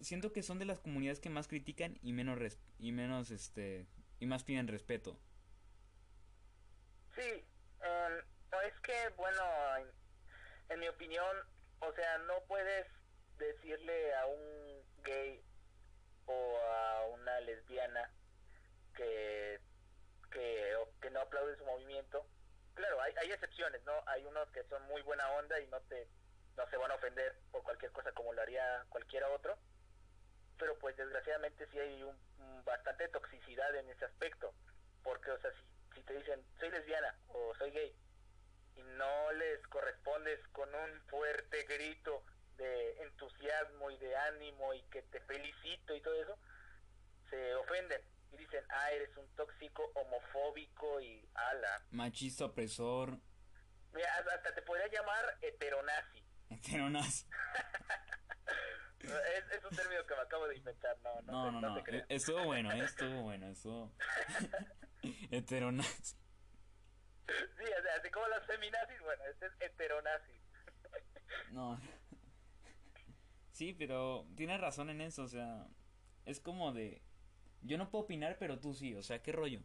siento 0.01 0.31
que 0.31 0.43
son 0.43 0.59
de 0.59 0.65
las 0.65 0.79
comunidades 0.79 1.19
que 1.19 1.29
más 1.29 1.47
critican 1.47 1.97
y 2.01 2.13
menos 2.13 2.39
y 2.77 2.91
menos 2.91 3.31
este 3.31 3.87
y 4.19 4.25
más 4.25 4.43
piden 4.43 4.67
respeto. 4.67 5.19
Sí, 7.15 7.21
em, 7.81 8.17
es 8.65 8.79
que 8.81 9.09
bueno, 9.17 9.41
en, 10.69 10.79
mi 10.79 10.87
opinión, 10.87 11.35
o 11.79 11.91
sea, 11.93 12.17
no 12.19 12.41
puedes 12.47 12.85
decirle 13.37 14.13
a 14.15 14.25
un 14.27 14.83
gay 15.03 15.41
o 16.25 16.57
a 16.57 17.05
una 17.07 17.39
lesbiana 17.41 18.11
que 18.95 19.59
que, 20.29 20.75
que 21.01 21.09
no 21.09 21.21
aplaude 21.21 21.57
su 21.57 21.65
movimiento. 21.65 22.25
Claro, 22.73 23.01
hay, 23.01 23.13
hay 23.21 23.31
excepciones, 23.31 23.83
¿no? 23.83 23.93
Hay 24.07 24.25
unos 24.25 24.49
que 24.51 24.63
son 24.65 24.81
muy 24.83 25.01
buena 25.01 25.29
onda 25.31 25.59
y 25.59 25.67
no 25.67 25.79
te 25.81 26.07
no 26.59 26.69
se 26.69 26.77
van 26.77 26.91
a 26.91 26.95
ofender 26.95 27.35
por 27.51 27.63
cualquier 27.63 27.91
cosa 27.93 28.11
como 28.11 28.33
lo 28.33 28.41
haría 28.41 28.85
cualquiera 28.89 29.29
otro, 29.29 29.57
pero 30.57 30.77
pues 30.79 30.97
desgraciadamente 30.97 31.65
sí 31.71 31.79
hay 31.79 32.03
un, 32.03 32.17
bastante 32.65 33.07
toxicidad 33.07 33.73
en 33.77 33.89
ese 33.89 34.03
aspecto, 34.03 34.53
porque 35.01 35.31
o 35.31 35.39
sea, 35.39 35.51
si, 35.53 35.95
si 35.95 36.03
te 36.03 36.13
dicen 36.15 36.43
soy 36.59 36.69
lesbiana 36.69 37.15
o 37.29 37.55
soy 37.55 37.71
gay 37.71 37.95
y 38.75 38.83
no 38.83 39.31
les 39.33 39.65
correspondes 39.67 40.45
con 40.49 40.73
un 40.75 41.01
fuerte 41.07 41.63
grito 41.63 42.23
de 42.57 43.03
entusiasmo 43.03 43.89
y 43.89 43.97
de 43.97 44.15
ánimo 44.17 44.73
y 44.73 44.81
que 44.83 45.01
te 45.03 45.21
felicito 45.21 45.95
y 45.95 46.01
todo 46.01 46.21
eso, 46.21 46.37
se 47.29 47.55
ofenden 47.55 48.01
y 48.31 48.37
dicen, 48.37 48.63
ah, 48.69 48.91
eres 48.91 49.15
un 49.17 49.27
tóxico 49.35 49.91
homofóbico 49.95 51.01
y 51.01 51.27
ala. 51.33 51.83
Machista 51.91 52.45
opresor. 52.45 53.17
Mira, 53.93 54.09
hasta 54.17 54.53
te 54.53 54.61
podría 54.61 54.87
llamar 54.87 55.37
heteronazi. 55.41 56.23
Heteronazi. 56.49 57.25
es, 58.99 59.51
es, 59.51 59.63
un 59.63 59.75
término 59.75 60.05
que 60.05 60.15
me 60.15 60.21
acabo 60.21 60.47
de 60.47 60.57
inventar, 60.57 60.97
no, 61.03 61.21
no, 61.21 61.51
no, 61.51 61.61
no, 61.61 61.69
no, 61.69 61.83
e, 61.87 62.05
estuvo 62.09 62.43
bueno, 62.45 62.71
eh, 62.71 62.83
estuvo 62.83 63.21
bueno, 63.21 63.47
estuvo 63.47 63.93
heteronazi. 65.31 66.17
Sí, 67.27 67.63
o 67.63 67.83
sea, 67.83 67.95
así 67.99 68.09
como 68.09 68.27
las 68.27 68.45
feminazis, 68.45 68.99
bueno, 69.01 69.23
este 69.25 69.45
es 69.45 69.53
heteronazi. 69.59 70.41
no. 71.51 71.79
Sí, 73.51 73.73
pero 73.73 74.25
tienes 74.35 74.59
razón 74.59 74.89
en 74.89 75.01
eso, 75.01 75.23
o 75.23 75.27
sea, 75.27 75.67
es 76.25 76.39
como 76.39 76.71
de, 76.71 77.01
yo 77.61 77.77
no 77.77 77.89
puedo 77.89 78.05
opinar, 78.05 78.37
pero 78.39 78.59
tú 78.59 78.73
sí, 78.73 78.95
o 78.95 79.03
sea, 79.03 79.21
¿qué 79.21 79.31
rollo? 79.31 79.59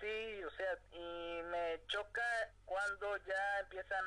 Sí, 0.00 0.44
o 0.44 0.50
sea, 0.50 0.78
y 0.92 1.42
me 1.44 1.80
choca 1.88 2.52
cuando 2.64 3.16
ya 3.18 3.60
empiezan 3.60 4.04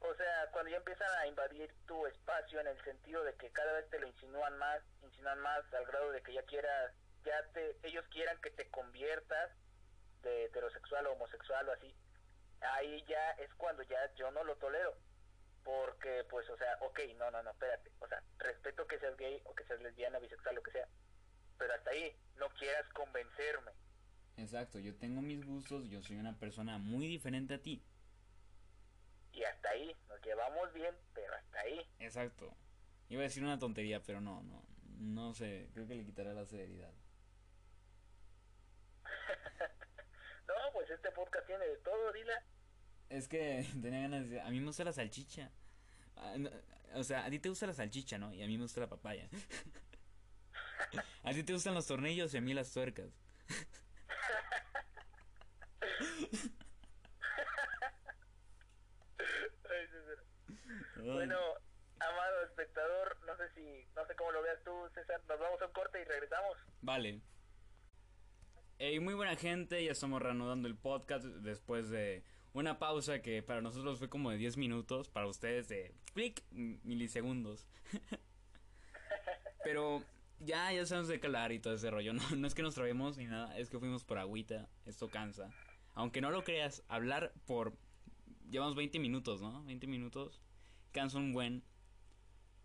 o 0.00 0.14
sea, 0.16 0.48
cuando 0.52 0.70
ya 0.70 0.76
empiezan 0.76 1.08
a 1.18 1.26
invadir 1.26 1.72
tu 1.86 2.06
espacio 2.06 2.60
en 2.60 2.66
el 2.66 2.84
sentido 2.84 3.24
de 3.24 3.34
que 3.36 3.50
cada 3.50 3.72
vez 3.72 3.88
te 3.88 3.98
lo 3.98 4.06
insinúan 4.06 4.56
más, 4.58 4.82
insinúan 5.02 5.40
más 5.40 5.62
al 5.72 5.86
grado 5.86 6.12
de 6.12 6.22
que 6.22 6.34
ya 6.34 6.42
quieras, 6.42 6.92
ya 7.24 7.42
te, 7.54 7.76
ellos 7.82 8.04
quieran 8.10 8.38
que 8.42 8.50
te 8.50 8.68
conviertas 8.70 9.50
de 10.22 10.44
heterosexual 10.44 11.06
o 11.06 11.12
homosexual 11.12 11.68
o 11.68 11.72
así, 11.72 11.94
ahí 12.60 13.02
ya 13.08 13.30
es 13.32 13.52
cuando 13.54 13.82
ya 13.84 13.98
yo 14.14 14.30
no 14.30 14.44
lo 14.44 14.56
tolero. 14.56 14.94
Porque, 15.64 16.24
pues, 16.28 16.48
o 16.50 16.56
sea, 16.58 16.76
ok, 16.80 17.00
no, 17.16 17.30
no, 17.30 17.42
no, 17.42 17.50
espérate. 17.52 17.90
O 18.00 18.06
sea, 18.06 18.22
respeto 18.36 18.86
que 18.86 18.98
seas 18.98 19.16
gay 19.16 19.40
o 19.44 19.54
que 19.54 19.64
seas 19.64 19.80
lesbiana, 19.80 20.18
bisexual, 20.18 20.56
lo 20.56 20.62
que 20.62 20.72
sea. 20.72 20.86
Pero 21.58 21.74
hasta 21.74 21.90
ahí, 21.90 22.12
no 22.36 22.48
quieras 22.58 22.86
convencerme. 22.92 23.72
Exacto, 24.36 24.78
yo 24.78 24.94
tengo 24.96 25.22
mis 25.22 25.44
gustos, 25.44 25.88
yo 25.88 26.02
soy 26.02 26.16
una 26.16 26.38
persona 26.38 26.78
muy 26.78 27.06
diferente 27.06 27.54
a 27.54 27.62
ti 27.62 27.82
y 29.34 29.42
hasta 29.44 29.70
ahí, 29.70 29.94
nos 30.08 30.20
llevamos 30.22 30.72
bien, 30.72 30.94
pero 31.12 31.34
hasta 31.34 31.60
ahí. 31.60 31.80
Exacto. 31.98 32.56
Iba 33.08 33.22
a 33.22 33.24
decir 33.24 33.42
una 33.42 33.58
tontería, 33.58 34.02
pero 34.02 34.20
no, 34.20 34.42
no, 34.44 34.64
no 34.98 35.34
sé, 35.34 35.68
creo 35.74 35.86
que 35.86 35.94
le 35.96 36.04
quitará 36.04 36.32
la 36.32 36.46
severidad. 36.46 36.92
no, 40.48 40.54
pues 40.72 40.88
este 40.90 41.10
podcast 41.10 41.46
tiene 41.46 41.66
de 41.66 41.76
todo, 41.78 42.12
Dila. 42.12 42.44
Es 43.10 43.28
que 43.28 43.66
tenía 43.82 44.02
ganas 44.02 44.28
de... 44.30 44.40
A 44.40 44.50
mí 44.50 44.60
me 44.60 44.66
gusta 44.66 44.84
la 44.84 44.92
salchicha. 44.92 45.50
Ah, 46.16 46.36
O 46.94 47.02
sea, 47.02 47.24
a 47.24 47.30
ti 47.30 47.40
te 47.40 47.48
gusta 47.48 47.66
la 47.66 47.74
salchicha, 47.74 48.18
¿no? 48.18 48.32
Y 48.32 48.42
a 48.42 48.46
mí 48.46 48.56
me 48.56 48.62
gusta 48.62 48.80
la 48.80 48.88
papaya. 48.88 49.28
A 51.22 51.32
ti 51.32 51.42
te 51.42 51.52
gustan 51.52 51.74
los 51.74 51.86
tornillos 51.86 52.34
y 52.34 52.38
a 52.38 52.40
mí 52.40 52.54
las 52.54 52.72
tuercas. 52.72 53.10
Bueno, 60.96 61.36
amado 62.00 62.42
espectador, 62.44 63.18
no 63.26 63.36
sé 63.36 63.50
si, 63.54 63.86
no 63.94 64.06
sé 64.06 64.16
cómo 64.16 64.32
lo 64.32 64.42
veas 64.42 64.62
tú, 64.64 64.72
César. 64.94 65.20
Nos 65.28 65.38
vamos 65.38 65.60
a 65.60 65.66
un 65.66 65.72
corte 65.72 66.00
y 66.00 66.04
regresamos. 66.04 66.56
Vale. 66.80 67.20
Hey, 68.78 69.00
muy 69.00 69.14
buena 69.14 69.36
gente, 69.36 69.84
ya 69.84 69.92
estamos 69.92 70.20
reanudando 70.22 70.66
el 70.66 70.76
podcast 70.76 71.24
después 71.24 71.90
de 71.90 72.24
una 72.54 72.78
pausa 72.78 73.20
que 73.20 73.42
para 73.42 73.60
nosotros 73.60 73.98
fue 73.98 74.08
como 74.08 74.30
de 74.30 74.38
10 74.38 74.56
minutos, 74.56 75.08
para 75.08 75.26
ustedes 75.26 75.68
de 75.68 75.94
clic 76.14 76.42
milisegundos. 76.50 77.66
Pero 79.64 80.02
ya, 80.40 80.72
ya 80.72 80.86
sabemos 80.86 81.08
de 81.08 81.20
calar 81.20 81.52
y 81.52 81.58
todo 81.58 81.74
ese 81.74 81.90
rollo. 81.90 82.12
No, 82.14 82.22
no 82.36 82.46
es 82.46 82.54
que 82.54 82.62
nos 82.62 82.74
trabemos 82.74 83.16
ni 83.16 83.26
nada, 83.26 83.56
es 83.58 83.70
que 83.70 83.78
fuimos 83.78 84.04
por 84.04 84.18
agüita. 84.18 84.68
Esto 84.84 85.08
cansa. 85.08 85.50
Aunque 85.94 86.20
no 86.20 86.30
lo 86.30 86.44
creas, 86.44 86.82
hablar 86.88 87.32
por. 87.46 87.76
Llevamos 88.50 88.74
20 88.74 88.98
minutos, 88.98 89.40
¿no? 89.40 89.64
20 89.64 89.86
minutos. 89.86 90.40
Cansa 90.92 91.18
un 91.18 91.32
buen. 91.32 91.62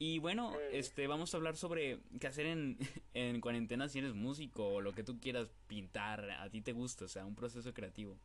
Y 0.01 0.19
bueno, 0.19 0.53
este, 0.71 1.07
vamos 1.07 1.33
a 1.33 1.37
hablar 1.37 1.57
sobre 1.57 1.99
qué 2.21 2.27
hacer 2.27 2.45
en, 2.45 2.77
en 3.13 3.41
cuarentena 3.41 3.89
si 3.89 3.99
eres 3.99 4.13
músico 4.13 4.65
o 4.67 4.81
lo 4.81 4.93
que 4.93 5.03
tú 5.03 5.19
quieras 5.19 5.51
pintar, 5.67 6.31
a 6.31 6.49
ti 6.49 6.61
te 6.61 6.71
gusta, 6.71 7.03
o 7.05 7.07
sea, 7.09 7.25
un 7.25 7.35
proceso 7.35 7.73
creativo. 7.73 8.17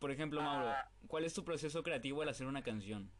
Por 0.00 0.10
ejemplo, 0.10 0.42
Mauro, 0.42 0.70
Ah. 0.70 0.90
¿cuál 1.06 1.24
es 1.24 1.34
tu 1.34 1.44
proceso 1.44 1.84
creativo 1.84 2.22
al 2.22 2.28
hacer 2.28 2.48
una 2.48 2.62
canción? 2.62 3.12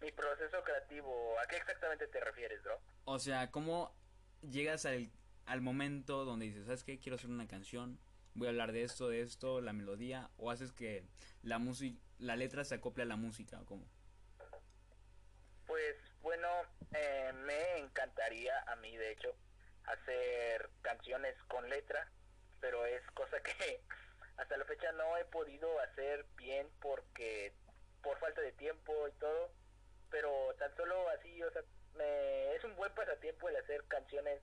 Mi 0.00 0.12
proceso 0.12 0.62
creativo, 0.62 1.38
¿a 1.40 1.46
qué 1.46 1.56
exactamente 1.56 2.06
te 2.06 2.20
refieres, 2.20 2.62
bro? 2.62 2.80
O 3.04 3.18
sea, 3.18 3.50
¿cómo 3.50 3.94
llegas 4.42 4.86
al, 4.86 5.10
al 5.46 5.60
momento 5.60 6.24
donde 6.24 6.46
dices, 6.46 6.66
¿sabes 6.66 6.84
qué? 6.84 7.00
Quiero 7.00 7.16
hacer 7.16 7.30
una 7.30 7.48
canción, 7.48 7.98
voy 8.34 8.46
a 8.46 8.50
hablar 8.50 8.72
de 8.72 8.84
esto, 8.84 9.08
de 9.08 9.22
esto, 9.22 9.60
la 9.60 9.72
melodía, 9.72 10.30
o 10.36 10.50
haces 10.50 10.72
que 10.72 11.04
la 11.42 11.58
música, 11.58 11.98
la 12.18 12.36
letra 12.36 12.64
se 12.64 12.76
acople 12.76 13.02
a 13.02 13.06
la 13.06 13.16
música, 13.16 13.60
o 13.60 13.66
cómo? 13.66 13.86
Pues 15.66 15.96
bueno, 16.20 16.48
eh, 16.92 17.32
me 17.44 17.78
encantaría 17.78 18.52
a 18.66 18.76
mí, 18.76 18.96
de 18.96 19.12
hecho, 19.12 19.34
hacer 19.84 20.70
canciones 20.82 21.34
con 21.48 21.68
letra, 21.68 22.10
pero 22.60 22.86
es 22.86 23.02
cosa 23.12 23.40
que 23.42 23.82
hasta 24.36 24.56
la 24.56 24.64
fecha 24.64 24.92
no 24.92 25.16
he 25.16 25.24
podido 25.26 25.80
hacer 25.80 26.24
bien 26.36 26.68
porque 26.80 27.52
por 28.02 28.18
falta 28.18 28.40
de 28.40 28.52
tiempo 28.52 28.92
y 29.08 29.12
todo, 29.18 29.52
pero 30.10 30.30
tan 30.58 30.74
solo 30.76 31.08
así, 31.10 31.42
o 31.42 31.50
sea, 31.52 31.62
me, 31.96 32.54
es 32.54 32.64
un 32.64 32.76
buen 32.76 32.92
pasatiempo 32.94 33.48
el 33.48 33.56
hacer 33.56 33.84
canciones 33.88 34.40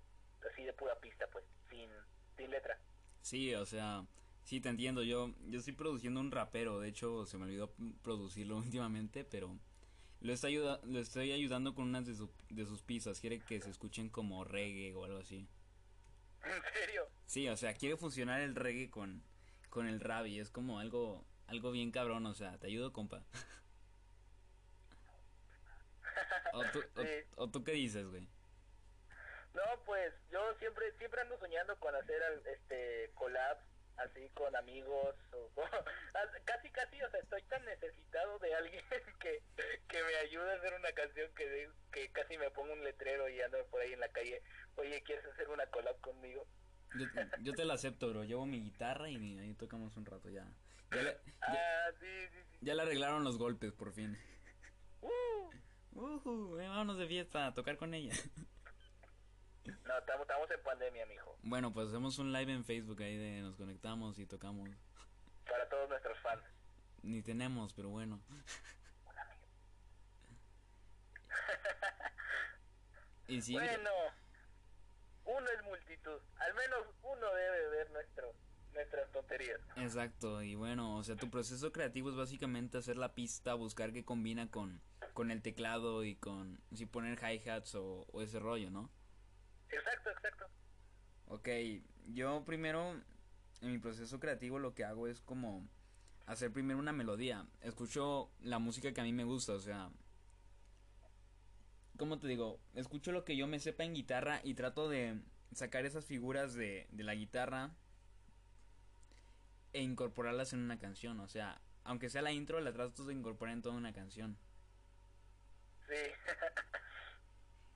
así 0.51 0.63
de 0.63 0.73
pura 0.73 0.99
pista, 0.99 1.27
pues, 1.31 1.43
sin, 1.69 1.89
sin 2.37 2.51
letra. 2.51 2.77
Sí, 3.21 3.53
o 3.55 3.65
sea, 3.65 4.05
sí 4.43 4.61
te 4.61 4.69
entiendo, 4.69 5.03
yo, 5.03 5.33
yo 5.47 5.59
estoy 5.59 5.73
produciendo 5.73 6.19
un 6.19 6.31
rapero, 6.31 6.79
de 6.79 6.89
hecho 6.89 7.25
se 7.25 7.37
me 7.37 7.45
olvidó 7.45 7.73
producirlo 8.03 8.57
últimamente, 8.65 9.23
pero 9.23 9.57
lo 10.21 10.33
estoy, 10.33 10.51
ayuda 10.53 10.79
lo 10.83 10.99
estoy 10.99 11.31
ayudando 11.31 11.73
con 11.75 11.85
unas 11.87 12.05
de, 12.05 12.15
su- 12.15 12.31
de 12.49 12.65
sus 12.65 12.83
pistas, 12.83 13.19
quiere 13.19 13.39
que 13.39 13.61
se 13.61 13.69
escuchen 13.69 14.09
como 14.09 14.43
reggae 14.43 14.93
o 14.95 15.05
algo 15.05 15.19
así. 15.19 15.47
¿En 16.43 16.61
serio? 16.73 17.07
Sí, 17.25 17.47
o 17.49 17.57
sea, 17.57 17.73
quiere 17.73 17.97
funcionar 17.97 18.41
el 18.41 18.55
reggae 18.55 18.89
con, 18.89 19.23
con 19.69 19.87
el 19.87 19.99
rap 19.99 20.27
y 20.27 20.39
es 20.39 20.49
como 20.49 20.79
algo, 20.79 21.25
algo 21.47 21.71
bien 21.71 21.91
cabrón, 21.91 22.25
o 22.25 22.33
sea, 22.33 22.57
te 22.59 22.67
ayudo, 22.67 22.93
compa. 22.93 23.23
¿O 26.55 26.63
tú, 26.71 26.81
Sí. 26.95 27.09
o 27.35 27.47
tú 27.49 27.63
qué 27.63 27.71
dices, 27.73 28.05
güey? 28.07 28.27
No, 29.53 29.61
pues 29.85 30.13
yo 30.31 30.39
siempre 30.59 30.91
siempre 30.97 31.21
ando 31.21 31.37
soñando 31.39 31.77
con 31.79 31.95
hacer 31.95 32.21
este 32.45 33.11
collabs 33.15 33.63
así 33.97 34.29
con 34.33 34.53
amigos 34.55 35.15
o 35.31 35.49
casi 36.45 36.69
casi, 36.71 37.01
o 37.01 37.09
sea, 37.09 37.19
estoy 37.21 37.41
tan 37.43 37.63
necesitado 37.63 38.37
de 38.39 38.53
alguien 38.53 38.83
que, 39.21 39.41
que 39.87 40.03
me 40.03 40.15
ayude 40.17 40.51
a 40.51 40.55
hacer 40.57 40.73
una 40.73 40.91
canción 40.91 41.33
que 41.33 41.47
de- 41.49 41.71
que 41.93 42.11
casi 42.11 42.37
me 42.37 42.51
pongo 42.51 42.73
un 42.73 42.83
letrero 42.83 43.29
y 43.29 43.39
ando 43.41 43.65
por 43.67 43.79
ahí 43.81 43.93
en 43.93 44.01
la 44.01 44.09
calle, 44.09 44.41
"Oye, 44.75 45.01
¿quieres 45.03 45.25
hacer 45.25 45.47
una 45.49 45.65
collab 45.67 45.99
conmigo?" 46.01 46.45
Yo, 46.99 47.05
yo 47.41 47.53
te 47.53 47.63
la 47.65 47.73
acepto, 47.75 48.09
bro. 48.09 48.23
Llevo 48.25 48.45
mi 48.45 48.61
guitarra 48.61 49.09
y 49.09 49.15
ahí 49.39 49.53
tocamos 49.55 49.95
un 49.97 50.05
rato 50.05 50.29
ya. 50.29 50.45
Ya 50.91 51.01
le, 51.01 51.11
ya, 51.13 51.33
Ah, 51.41 51.91
sí, 51.99 52.27
sí, 52.33 52.39
sí. 52.51 52.57
ya 52.61 52.73
le 52.75 52.81
arreglaron 52.83 53.23
los 53.23 53.37
golpes, 53.37 53.71
por 53.73 53.93
fin. 53.93 54.17
Uh. 55.01 55.49
Eh, 55.95 56.67
vámonos 56.67 56.97
de 56.97 57.07
fiesta 57.07 57.47
a 57.47 57.53
tocar 57.53 57.77
con 57.77 57.93
ella. 57.93 58.13
No, 59.65 59.97
estamos 59.97 60.51
en 60.51 60.63
pandemia, 60.63 61.05
mijo. 61.05 61.37
Bueno, 61.41 61.73
pues 61.73 61.87
hacemos 61.87 62.19
un 62.19 62.31
live 62.33 62.51
en 62.51 62.65
Facebook 62.65 63.01
ahí 63.01 63.17
de 63.17 63.41
nos 63.41 63.55
conectamos 63.55 64.19
y 64.19 64.25
tocamos. 64.25 64.69
Para 65.49 65.67
todos 65.69 65.89
nuestros 65.89 66.19
fans. 66.19 66.43
Ni 67.01 67.21
tenemos, 67.21 67.73
pero 67.73 67.89
bueno. 67.89 68.21
Y 73.27 73.41
sí, 73.41 73.53
Bueno, 73.53 73.89
uno 75.25 75.47
es 75.49 75.63
multitud. 75.63 76.19
Al 76.35 76.53
menos 76.53 76.85
uno 77.01 77.33
debe 77.33 77.69
ver 77.69 77.89
nuestro 77.91 78.33
nuestras 78.73 79.11
tonterías. 79.11 79.59
exacto. 79.77 80.43
Y 80.43 80.55
bueno, 80.55 80.97
o 80.97 81.03
sea, 81.03 81.15
tu 81.15 81.29
proceso 81.31 81.71
creativo 81.71 82.09
es 82.09 82.15
básicamente 82.15 82.77
hacer 82.77 82.97
la 82.97 83.15
pista, 83.15 83.53
buscar 83.53 83.93
qué 83.93 84.05
combina 84.05 84.51
con, 84.51 84.81
con 85.15 85.31
el 85.31 85.41
teclado 85.41 86.03
y 86.03 86.15
con, 86.15 86.59
si 86.73 86.85
poner 86.85 87.17
hi-hats 87.17 87.73
o, 87.75 88.05
o 88.11 88.21
ese 88.21 88.37
rollo, 88.37 88.69
¿no? 88.69 88.91
Exacto, 89.69 90.09
exacto. 90.09 90.45
Ok, 91.27 91.47
yo 92.09 92.43
primero 92.45 93.01
en 93.61 93.71
mi 93.71 93.79
proceso 93.79 94.19
creativo 94.19 94.59
lo 94.59 94.75
que 94.75 94.83
hago 94.83 95.07
es 95.07 95.21
como 95.21 95.67
hacer 96.25 96.51
primero 96.51 96.77
una 96.79 96.91
melodía. 96.91 97.47
Escucho 97.61 98.29
la 98.41 98.59
música 98.59 98.93
que 98.93 98.99
a 98.99 99.05
mí 99.05 99.13
me 99.13 99.23
gusta, 99.23 99.53
o 99.53 99.59
sea, 99.59 99.89
¿cómo 101.97 102.19
te 102.19 102.27
digo? 102.27 102.59
Escucho 102.73 103.13
lo 103.13 103.23
que 103.23 103.37
yo 103.37 103.47
me 103.47 103.59
sepa 103.59 103.85
en 103.85 103.93
guitarra 103.93 104.41
y 104.43 104.53
trato 104.55 104.89
de 104.89 105.21
sacar 105.53 105.85
esas 105.85 106.03
figuras 106.03 106.55
de, 106.55 106.87
de 106.91 107.03
la 107.05 107.15
guitarra 107.15 107.73
e 109.71 109.81
incorporarlas 109.81 110.51
en 110.51 110.59
una 110.59 110.77
canción, 110.77 111.21
o 111.21 111.29
sea, 111.29 111.61
aunque 111.85 112.09
sea 112.09 112.21
la 112.21 112.33
intro, 112.33 112.59
la 112.59 112.73
trato 112.73 113.05
de 113.05 113.13
incorporar 113.13 113.53
en 113.53 113.61
toda 113.61 113.75
una 113.75 113.93
canción. 113.93 114.37
Sí. 115.87 115.95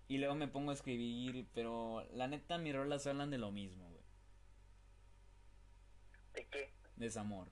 Y 0.10 0.18
luego 0.18 0.36
me 0.36 0.48
pongo 0.48 0.72
a 0.72 0.74
escribir, 0.74 1.48
pero 1.54 2.04
la 2.12 2.28
neta 2.28 2.58
mis 2.58 2.76
rolas 2.76 3.06
hablan 3.08 3.30
de 3.32 3.38
lo 3.38 3.52
mismo, 3.52 3.90
güey. 3.92 4.04
¿De 6.34 6.48
qué? 6.50 6.74
Desamor. 6.96 7.48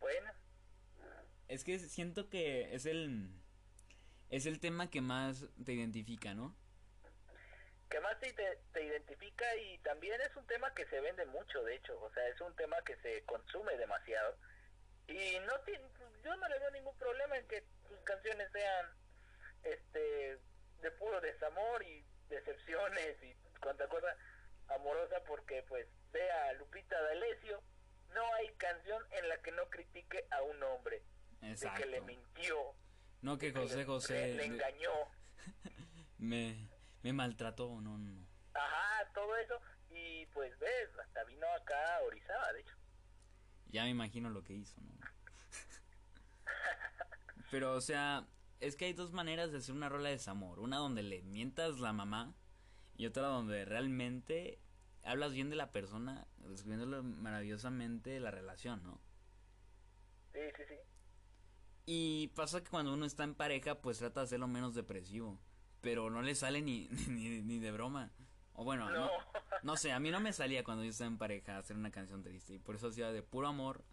Bueno, 0.00 0.30
Es 1.48 1.64
que 1.64 1.78
siento 1.78 2.28
que 2.28 2.74
es 2.74 2.86
el 2.86 3.30
es 4.30 4.46
el 4.46 4.60
tema 4.60 4.90
que 4.90 5.00
más 5.00 5.46
te 5.64 5.72
identifica, 5.72 6.34
¿no? 6.34 6.54
que 7.90 8.00
más 8.00 8.18
te, 8.20 8.32
te- 8.34 8.58
te 8.72 8.84
identifica 8.84 9.44
y 9.56 9.78
también 9.78 10.20
es 10.20 10.36
un 10.36 10.46
tema 10.46 10.74
que 10.74 10.84
se 10.86 11.00
vende 11.00 11.24
mucho, 11.26 11.62
de 11.64 11.76
hecho, 11.76 11.98
o 12.00 12.10
sea, 12.12 12.28
es 12.28 12.40
un 12.40 12.54
tema 12.56 12.76
que 12.84 12.96
se 12.96 13.24
consume 13.24 13.76
demasiado 13.78 14.36
y 15.08 15.38
no 15.46 15.58
ti- 15.60 15.72
yo 16.22 16.36
no 16.36 16.48
le 16.48 16.58
veo 16.58 16.70
ningún 16.70 16.96
problema 16.98 17.36
en 17.36 17.46
que 17.48 17.62
tus 17.88 17.98
canciones 18.00 18.50
sean 18.52 18.86
este 19.64 20.38
de 20.82 20.90
puro 20.92 21.20
desamor 21.20 21.82
y 21.82 22.04
decepciones 22.28 23.16
y 23.22 23.34
cuanta 23.60 23.88
cosa 23.88 24.14
amorosa 24.68 25.22
porque 25.26 25.62
pues 25.64 25.86
vea 26.12 26.52
Lupita 26.54 27.00
D'Alessio 27.00 27.62
no 28.14 28.34
hay 28.34 28.48
canción 28.56 29.02
en 29.12 29.28
la 29.28 29.38
que 29.42 29.50
no 29.52 29.68
critique 29.70 30.26
a 30.30 30.42
un 30.42 30.62
hombre 30.62 31.02
de 31.40 31.50
Exacto. 31.52 31.80
que 31.80 31.86
le 31.86 32.00
mintió 32.02 32.74
No 33.22 33.38
que 33.38 33.52
José 33.52 33.76
le- 33.78 33.84
José 33.84 34.14
le, 34.14 34.26
le 34.34 34.36
de- 34.36 34.44
engañó 34.44 34.92
me 36.18 36.68
me 37.02 37.12
maltrató, 37.12 37.68
no, 37.80 37.96
no, 37.96 38.10
no. 38.10 38.26
Ajá, 38.54 39.08
todo 39.14 39.36
eso. 39.36 39.60
Y 39.88 40.26
pues 40.26 40.58
ves, 40.58 40.88
hasta 41.00 41.22
vino 41.24 41.46
acá 41.54 41.96
a 41.96 42.02
Orizaba, 42.02 42.52
de 42.52 42.60
hecho. 42.60 42.74
Ya 43.70 43.84
me 43.84 43.90
imagino 43.90 44.30
lo 44.30 44.42
que 44.44 44.54
hizo, 44.54 44.80
¿no? 44.80 44.92
Pero 47.50 47.74
o 47.74 47.80
sea, 47.80 48.26
es 48.60 48.76
que 48.76 48.86
hay 48.86 48.92
dos 48.92 49.12
maneras 49.12 49.52
de 49.52 49.58
hacer 49.58 49.74
una 49.74 49.88
rola 49.88 50.08
de 50.08 50.16
desamor, 50.16 50.58
una 50.58 50.78
donde 50.78 51.02
le 51.02 51.22
mientas 51.22 51.78
la 51.78 51.92
mamá 51.92 52.34
y 52.96 53.06
otra 53.06 53.28
donde 53.28 53.64
realmente 53.64 54.58
hablas 55.04 55.32
bien 55.32 55.48
de 55.48 55.56
la 55.56 55.72
persona, 55.72 56.26
describiéndole 56.38 57.02
maravillosamente 57.02 58.20
la 58.20 58.30
relación, 58.30 58.82
¿no? 58.82 59.00
Sí, 60.32 60.40
sí, 60.56 60.62
sí. 60.68 60.74
Y 61.86 62.28
pasa 62.28 62.62
que 62.62 62.70
cuando 62.70 62.92
uno 62.92 63.06
está 63.06 63.24
en 63.24 63.34
pareja, 63.34 63.80
pues 63.80 63.98
trata 63.98 64.20
de 64.20 64.24
hacerlo 64.24 64.46
menos 64.46 64.74
depresivo. 64.74 65.40
Pero 65.80 66.10
no 66.10 66.20
le 66.20 66.34
sale 66.34 66.60
ni, 66.60 66.88
ni, 67.08 67.40
ni 67.40 67.58
de 67.58 67.70
broma. 67.72 68.12
O 68.60 68.64
bueno, 68.64 68.90
no. 68.90 69.06
No. 69.06 69.10
no 69.62 69.76
sé, 69.76 69.92
a 69.92 70.00
mí 70.00 70.10
no 70.10 70.18
me 70.18 70.32
salía 70.32 70.64
cuando 70.64 70.82
yo 70.82 70.90
estaba 70.90 71.06
en 71.06 71.16
pareja 71.16 71.58
hacer 71.58 71.76
una 71.76 71.92
canción 71.92 72.24
triste. 72.24 72.54
Y 72.54 72.58
por 72.58 72.74
eso 72.74 72.88
hacía 72.88 73.12
de 73.12 73.22
puro 73.22 73.46
amor. 73.46 73.84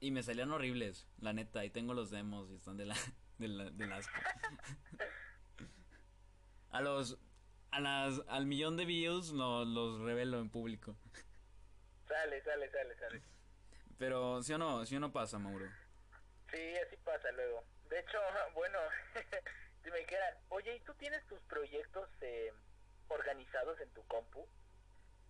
Y 0.00 0.12
me 0.12 0.22
salían 0.22 0.50
horribles, 0.50 1.06
la 1.18 1.34
neta, 1.34 1.60
ahí 1.60 1.68
tengo 1.68 1.92
los 1.92 2.10
demos 2.10 2.50
y 2.50 2.54
están 2.54 2.78
de 2.78 2.86
la, 2.86 2.96
de 3.38 3.48
la, 3.48 3.70
del 3.70 3.92
asco. 3.92 4.14
a 6.70 6.80
los, 6.80 7.18
a 7.70 7.80
las, 7.80 8.22
al 8.28 8.46
millón 8.46 8.78
de 8.78 8.86
views 8.86 9.34
no, 9.34 9.66
los 9.66 10.00
revelo 10.00 10.40
en 10.40 10.48
público. 10.48 10.96
Sale, 12.08 12.42
sale, 12.42 12.70
sale, 12.70 12.96
sale. 12.96 13.22
Pero, 13.98 14.42
¿sí 14.42 14.54
o 14.54 14.58
no? 14.58 14.86
¿Sí 14.86 14.96
o 14.96 15.00
no 15.00 15.12
pasa, 15.12 15.38
Mauro? 15.38 15.66
Sí, 16.50 16.76
así 16.86 16.96
pasa 17.04 17.30
luego. 17.32 17.62
De 17.90 18.00
hecho, 18.00 18.16
bueno, 18.54 18.78
si 19.84 19.90
me 19.90 19.98
dijeran, 19.98 20.34
oye, 20.48 20.76
¿y 20.76 20.80
tú 20.80 20.94
tienes 20.94 21.26
tus 21.26 21.40
proyectos 21.40 22.08
eh, 22.22 22.54
organizados 23.10 23.80
en 23.80 23.90
tu 23.90 24.02
compu? 24.06 24.46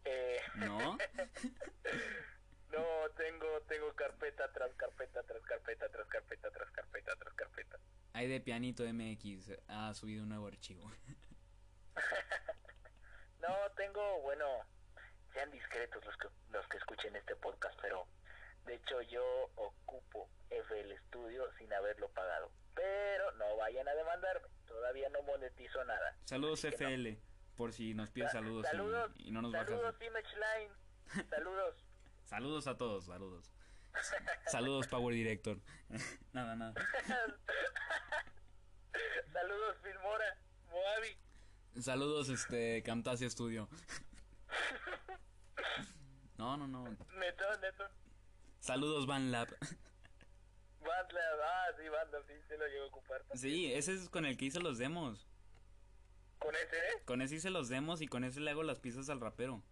Eh, 0.05 0.41
¿No? 0.57 0.97
no, 2.71 3.11
tengo, 3.17 3.61
tengo 3.69 3.93
carpeta 3.95 4.51
tras 4.53 4.73
carpeta 4.75 5.23
tras 5.23 5.43
carpeta 5.43 5.89
tras 5.89 6.09
carpeta 6.09 6.51
tras 6.51 6.71
carpeta 6.71 7.17
tras 7.17 7.35
carpeta. 7.35 7.79
Hay 8.13 8.29
de 8.29 8.41
Pianito 8.41 8.85
MX, 8.85 9.59
ha 9.69 9.95
subido 9.95 10.23
un 10.23 10.31
nuevo 10.31 10.47
archivo. 10.47 10.91
no, 13.41 13.55
tengo, 13.77 14.21
bueno, 14.23 14.47
sean 15.33 15.51
discretos 15.51 16.05
los 16.05 16.17
que, 16.17 16.29
los 16.51 16.67
que 16.69 16.77
escuchen 16.79 17.15
este 17.17 17.37
podcast, 17.37 17.79
pero 17.81 18.07
de 18.67 18.75
hecho 18.75 19.01
yo 19.03 19.23
ocupo 19.57 20.29
FL 20.51 20.99
Studio 21.07 21.51
sin 21.59 21.73
haberlo 21.73 22.09
pagado. 22.11 22.51
Pero 22.75 23.33
no 23.33 23.57
vayan 23.57 23.87
a 23.89 23.95
demandarme, 23.95 24.49
todavía 24.67 25.09
no 25.11 25.23
monetizo 25.23 25.85
nada. 25.85 26.17
Saludos 26.25 26.65
FL, 26.65 27.19
por 27.61 27.75
si 27.75 27.93
nos 27.93 28.09
pides 28.09 28.33
saludos, 28.33 28.65
saludos 28.65 29.13
y, 29.17 29.31
no 29.33 29.43
nos 29.43 29.53
saludos, 29.53 29.95
Image 30.01 30.35
Line, 30.35 31.27
saludos. 31.29 31.85
saludos 32.25 32.67
a 32.67 32.79
todos, 32.79 33.05
saludos. 33.05 33.53
saludos 34.47 34.89
Power 34.89 35.15
Director. 35.15 35.59
nada, 36.33 36.57
nada. 36.57 36.73
saludos 39.35 39.77
Filmora, 39.83 40.39
Moavi. 40.71 41.19
Saludos 41.83 42.31
este 42.31 42.83
Camtasia 42.83 43.29
Studio. 43.29 43.69
no, 46.39 46.57
no, 46.57 46.67
no. 46.67 46.85
Netón, 46.85 47.61
netón. 47.61 47.91
Saludos 48.61 49.07
Van 49.07 49.31
Lab. 49.31 49.49
Van 49.51 51.09
Lab, 51.13 51.41
ah, 51.45 51.67
sí, 51.77 51.87
Van 51.91 52.11
Lab, 52.11 52.25
sí, 52.27 52.33
se 52.49 52.57
lo 52.57 52.67
llevo 52.69 52.85
a 52.85 52.89
ocupar. 52.89 53.23
Sí, 53.35 53.71
ese 53.71 53.93
es 53.93 54.09
con 54.09 54.25
el 54.25 54.39
que 54.39 54.47
hice 54.47 54.61
los 54.61 54.79
demos. 54.79 55.29
¿Con 56.41 56.57
ese? 56.57 57.05
Con 57.05 57.23
ese 57.23 57.37
hice 57.37 57.51
los 57.51 57.69
demos 57.69 58.01
y 58.01 58.09
con 58.09 58.25
ese 58.25 58.41
le 58.41 58.51
hago 58.51 58.63
las 58.63 58.81
piezas 58.81 59.09
al 59.11 59.21
rapero. 59.21 59.63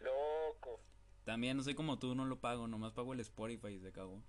Loco. 0.00 0.80
También, 1.24 1.56
no 1.56 1.62
soy 1.62 1.74
como 1.74 1.98
tú, 1.98 2.14
no 2.14 2.24
lo 2.24 2.38
pago, 2.40 2.68
nomás 2.68 2.92
pago 2.92 3.12
el 3.12 3.20
Spotify 3.20 3.68
y 3.68 3.80
se 3.80 3.88
acabó. 3.88 4.22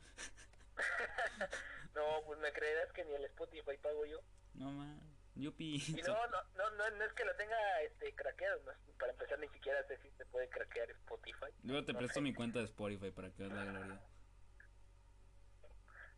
no, 1.96 2.04
pues 2.26 2.40
me 2.40 2.52
creerás 2.52 2.92
que 2.94 3.06
ni 3.06 3.14
el 3.14 3.26
Spotify 3.26 3.78
pago 3.82 4.06
yo. 4.06 4.20
No, 4.54 4.72
man. 4.72 5.00
Yupi. 5.36 5.76
Y 5.76 6.02
no, 6.02 6.28
no, 6.28 6.44
no, 6.56 6.70
no, 6.72 6.90
no 6.98 7.06
es 7.06 7.14
que 7.14 7.24
lo 7.24 7.36
tenga 7.36 7.82
este, 7.84 8.14
craqueado. 8.16 8.62
para 8.98 9.12
empezar, 9.12 9.40
ni 9.40 9.48
siquiera 9.50 9.86
sé 9.88 9.98
si 9.98 10.10
se 10.12 10.26
puede 10.26 10.50
craquear 10.50 10.90
Spotify. 10.92 11.48
Luego 11.64 11.86
te 11.86 11.94
presto 11.94 12.22
mi 12.22 12.34
cuenta 12.34 12.60
de 12.60 12.66
Spotify 12.66 13.12
para 13.12 13.32
que 13.32 13.44
veas 13.44 13.54
la 13.54 13.66
gloria. 13.66 14.02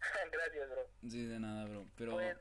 Gracias, 0.31 0.69
bro. 0.69 0.87
Sí, 1.07 1.25
de 1.25 1.39
nada, 1.39 1.65
bro. 1.65 1.87
Pero. 1.95 2.11
Pues, 2.13 2.37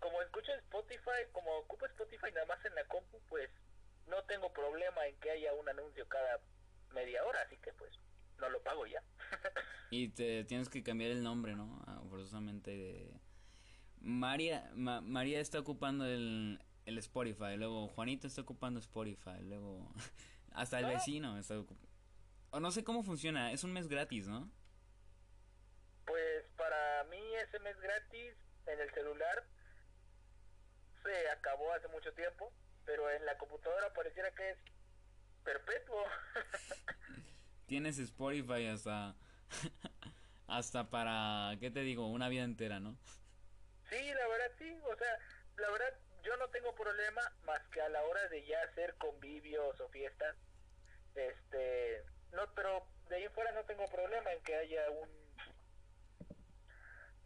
como 0.00 0.20
escucho 0.22 0.52
Spotify, 0.52 1.28
como 1.32 1.58
ocupo 1.58 1.86
Spotify 1.86 2.32
nada 2.34 2.46
más 2.46 2.64
en 2.64 2.74
la 2.74 2.84
compu, 2.84 3.20
pues 3.28 3.50
no 4.06 4.22
tengo 4.24 4.52
problema 4.52 5.06
en 5.06 5.16
que 5.20 5.30
haya 5.30 5.54
un 5.54 5.68
anuncio 5.68 6.08
cada 6.08 6.40
media 6.92 7.24
hora, 7.24 7.42
así 7.42 7.56
que 7.58 7.72
pues 7.74 7.92
no 8.38 8.48
lo 8.48 8.62
pago 8.62 8.86
ya. 8.86 9.02
y 9.90 10.08
te 10.08 10.44
tienes 10.44 10.68
que 10.68 10.82
cambiar 10.82 11.12
el 11.12 11.22
nombre, 11.22 11.54
¿no? 11.54 11.82
Ah, 11.86 12.02
forzosamente 12.08 12.70
de 12.70 13.20
María, 14.00 14.70
María 14.74 15.40
está 15.40 15.60
ocupando 15.60 16.06
el, 16.06 16.58
el 16.86 16.98
Spotify, 16.98 17.56
luego 17.56 17.88
Juanito 17.88 18.26
está 18.26 18.40
ocupando 18.40 18.80
Spotify, 18.80 19.42
luego 19.42 19.92
hasta 20.52 20.78
el 20.78 20.86
ah. 20.86 20.90
vecino 20.90 21.38
está 21.38 21.58
ocupando. 21.58 21.88
O 22.52 22.58
no 22.58 22.70
sé 22.72 22.82
cómo 22.82 23.04
funciona, 23.04 23.52
es 23.52 23.62
un 23.62 23.72
mes 23.72 23.86
gratis, 23.86 24.26
¿no? 24.26 24.50
Pues 26.06 26.44
para 26.56 27.04
mí 27.04 27.20
ese 27.46 27.60
mes 27.60 27.78
gratis 27.78 28.34
en 28.66 28.80
el 28.80 28.90
celular 28.92 29.44
se 31.02 31.30
acabó 31.30 31.72
hace 31.72 31.88
mucho 31.88 32.12
tiempo, 32.12 32.52
pero 32.84 33.10
en 33.10 33.24
la 33.24 33.36
computadora 33.38 33.92
pareciera 33.92 34.30
que 34.32 34.50
es 34.50 34.58
perpetuo. 35.44 36.04
Tienes 37.66 37.98
Spotify 37.98 38.66
hasta 38.66 39.14
hasta 40.48 40.90
para, 40.90 41.56
¿qué 41.60 41.70
te 41.70 41.80
digo? 41.80 42.08
Una 42.08 42.28
vida 42.28 42.42
entera, 42.42 42.80
¿no? 42.80 42.96
Sí, 43.88 44.12
la 44.14 44.28
verdad 44.28 44.52
sí, 44.58 44.78
o 44.84 44.96
sea, 44.96 45.18
la 45.56 45.70
verdad 45.70 45.94
yo 46.22 46.36
no 46.36 46.48
tengo 46.48 46.74
problema 46.74 47.22
más 47.44 47.60
que 47.68 47.80
a 47.80 47.88
la 47.88 48.02
hora 48.02 48.28
de 48.28 48.44
ya 48.46 48.60
hacer 48.62 48.94
convivios 48.96 49.80
o 49.80 49.88
fiestas, 49.88 50.36
este, 51.14 52.04
no, 52.32 52.52
pero 52.54 52.86
de 53.08 53.16
ahí 53.16 53.28
fuera 53.28 53.52
no 53.52 53.64
tengo 53.64 53.84
problema 53.86 54.32
en 54.32 54.42
que 54.42 54.54
haya 54.54 54.90
un 54.90 55.08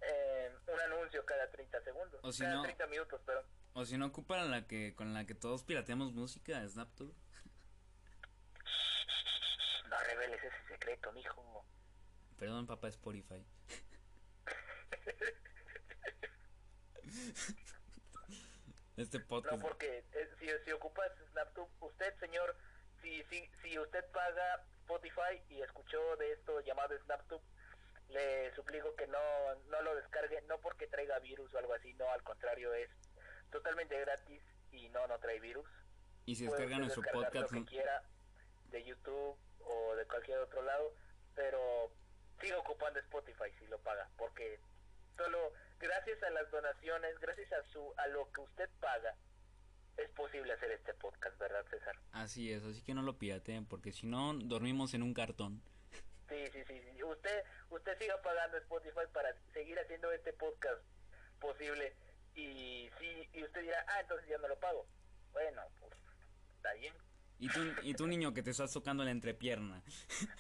eh, 0.01 0.53
un 0.67 0.81
anuncio 0.81 1.25
cada 1.25 1.51
30 1.51 1.83
segundos, 1.83 2.21
o 2.23 2.31
cada 2.39 2.63
30 2.63 2.87
minutos, 2.89 3.21
pero 3.25 3.43
O 3.77 3.85
si 3.85 3.99
no 3.99 4.07
ocupan 4.07 4.53
la 4.53 4.69
que 4.69 4.95
con 4.95 5.13
la 5.13 5.27
que 5.27 5.35
todos 5.35 5.65
pirateamos 5.65 6.13
música, 6.13 6.65
Snaptour. 6.67 7.11
No 9.91 9.97
reveles 10.09 10.43
ese 10.43 10.69
secreto, 10.69 11.13
mijo. 11.13 11.67
Perdón, 12.39 12.67
papá 12.67 12.89
Spotify. 12.89 13.45
este 18.97 19.21
podcast. 19.21 19.57
No, 19.57 19.63
porque 19.63 20.05
eh, 20.13 20.31
si, 20.39 20.47
si 20.65 20.73
ocupas 20.73 21.11
SnapTube, 21.31 21.69
usted, 21.81 22.19
señor, 22.19 22.57
si, 23.03 23.23
si, 23.25 23.51
si 23.63 23.79
usted 23.79 24.05
paga 24.11 24.65
Spotify 24.81 25.43
y 25.49 25.61
escuchó 25.63 26.17
de 26.17 26.33
esto 26.33 26.61
llamado 26.61 26.99
SnapTube, 27.05 27.43
le 28.09 28.55
suplico 28.55 28.95
que 28.97 29.07
no, 29.07 29.19
no 29.69 29.83
lo 29.83 29.95
descargue, 29.95 30.41
no 30.43 30.61
porque 30.61 30.87
traiga 30.87 31.19
virus 31.21 31.53
o 31.55 31.59
algo 31.59 31.75
así, 31.75 31.95
no, 31.95 32.11
al 32.11 32.23
contrario, 32.23 32.75
es 32.75 32.91
totalmente 33.55 33.99
gratis 34.01 34.43
y 34.73 34.89
no, 34.89 35.07
no 35.07 35.17
trae 35.21 35.39
virus. 35.39 35.67
Y 36.27 36.35
si 36.35 36.45
descarga 36.45 36.79
nuestro 36.79 37.03
podcast, 37.13 37.53
lo 37.53 37.61
que 37.61 37.67
quiera 37.67 38.03
de 38.71 38.85
YouTube 38.85 39.37
o 39.61 39.95
de 39.95 40.05
cualquier 40.07 40.39
otro 40.39 40.63
lado, 40.63 40.93
pero 41.37 41.93
siga 42.41 42.59
ocupando 42.59 42.99
Spotify 42.99 43.51
si 43.59 43.67
lo 43.69 43.79
paga, 43.79 44.09
porque 44.17 44.59
solo 45.17 45.53
gracias 45.79 46.21
a 46.25 46.31
las 46.31 46.51
donaciones, 46.51 47.19
gracias 47.21 47.53
a 47.53 47.63
su 47.73 47.95
a 47.97 48.09
lo 48.09 48.31
que 48.33 48.41
usted 48.41 48.69
paga, 48.81 49.15
es 49.97 50.11
posible 50.11 50.53
hacer 50.53 50.73
este 50.73 50.93
podcast, 50.95 51.39
¿verdad, 51.39 51.65
César? 51.71 51.97
Así 52.11 52.53
es, 52.53 52.65
así 52.65 52.83
que 52.83 52.95
no 52.95 53.03
lo 53.03 53.19
pirateen, 53.19 53.67
porque 53.67 53.93
si 53.93 54.09
no 54.09 54.35
dormimos 54.35 54.95
en 54.95 55.05
un 55.05 55.15
cartón. 55.15 55.63
Sí, 56.29 56.47
sí, 56.53 56.65
sí, 56.67 57.03
Usted 57.05 57.45
usted 57.71 57.99
siga 57.99 58.21
pagando 58.23 58.57
Spotify 58.57 59.07
para 59.13 59.33
seguir 59.53 59.79
haciendo 59.79 60.11
este 60.11 60.33
podcast 60.33 60.83
posible 61.39 61.95
y 62.35 62.91
sí 62.99 63.29
y 63.33 63.45
usted 63.45 63.63
dirá, 63.63 63.85
"Ah, 63.89 64.01
entonces 64.01 64.29
ya 64.29 64.39
no 64.39 64.49
lo 64.49 64.59
pago." 64.59 64.87
Bueno, 65.33 65.63
pues 65.81 65.93
está 66.57 66.73
bien. 66.75 66.95
Y 67.39 67.49
tú, 67.49 67.61
y 67.83 67.95
tú 67.95 68.07
niño 68.07 68.33
que 68.33 68.43
te 68.43 68.51
estás 68.51 68.73
tocando 68.73 69.05
la 69.05 69.11
entrepierna. 69.11 69.83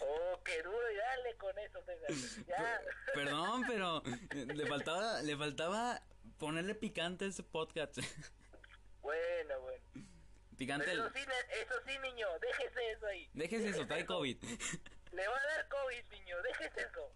Oh, 0.00 0.40
qué 0.44 0.62
duro, 0.62 0.90
y 0.92 0.96
dale 0.96 1.36
con 1.36 1.58
eso, 1.58 1.80
Ya. 2.46 2.80
Perdón, 3.14 3.62
pero 3.68 4.02
le 4.32 4.66
faltaba, 4.66 5.22
le 5.22 5.36
faltaba 5.36 6.02
ponerle 6.38 6.74
picante 6.74 7.24
a 7.24 7.28
ese 7.28 7.42
podcast. 7.42 7.98
Bueno, 9.00 9.60
bueno. 9.60 9.84
Picante. 10.56 10.92
Eso 10.92 11.10
sí, 11.10 11.20
eso 11.60 11.74
sí, 11.86 11.98
niño, 11.98 12.28
déjese 12.40 12.90
eso 12.92 13.06
ahí. 13.06 13.28
Déjese, 13.34 13.68
eso, 13.70 13.86
trae 13.86 14.06
COVID. 14.06 14.42
Le 15.12 15.28
va 15.28 15.36
a 15.36 15.46
dar 15.46 15.68
COVID, 15.68 16.04
niño, 16.10 16.36
déjese 16.42 16.80
eso. 16.82 17.12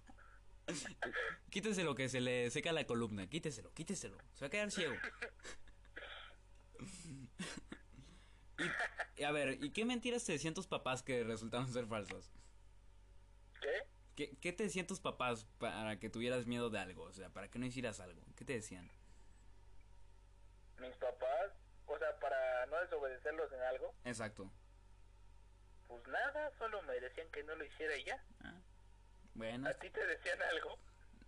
Quíteselo 1.50 1.94
que 1.94 2.08
se 2.08 2.20
le 2.20 2.50
seca 2.50 2.72
la 2.72 2.84
columna, 2.84 3.28
quíteselo, 3.28 3.72
quíteselo. 3.72 4.18
Se 4.34 4.40
va 4.40 4.46
a 4.48 4.50
quedar 4.50 4.70
ciego. 4.70 4.94
Y, 9.16 9.22
a 9.22 9.30
ver, 9.30 9.62
¿y 9.62 9.70
qué 9.72 9.84
mentiras 9.84 10.24
te 10.24 10.32
decían 10.32 10.54
tus 10.54 10.66
papás 10.66 11.02
que 11.02 11.24
resultaron 11.24 11.72
ser 11.72 11.86
falsas? 11.86 12.32
¿Qué? 13.60 14.36
¿Qué, 14.40 14.52
te 14.52 14.64
decían 14.64 14.86
tus 14.86 15.00
papás 15.00 15.46
para 15.58 15.98
que 16.00 16.10
tuvieras 16.10 16.46
miedo 16.46 16.70
de 16.70 16.80
algo? 16.80 17.04
O 17.04 17.12
sea, 17.12 17.30
para 17.30 17.48
que 17.48 17.58
no 17.58 17.66
hicieras 17.66 18.00
algo. 18.00 18.20
¿Qué 18.36 18.44
te 18.44 18.54
decían? 18.54 18.90
Mis 20.78 20.96
papás, 20.96 21.52
o 21.86 21.98
sea, 21.98 22.18
para 22.18 22.66
no 22.66 22.80
desobedecerlos 22.80 23.52
en 23.52 23.60
algo. 23.60 23.94
Exacto. 24.04 24.50
Pues 25.86 26.06
nada, 26.08 26.52
solo 26.58 26.82
me 26.82 26.98
decían 27.00 27.28
que 27.30 27.44
no 27.44 27.54
lo 27.54 27.64
hiciera 27.64 27.96
y 27.96 28.04
ya. 28.04 28.24
Ah, 28.40 28.60
bueno. 29.38 29.68
¿A 29.68 29.74
ti 29.74 29.88
te 29.90 30.06
decían 30.06 30.38
algo? 30.54 30.78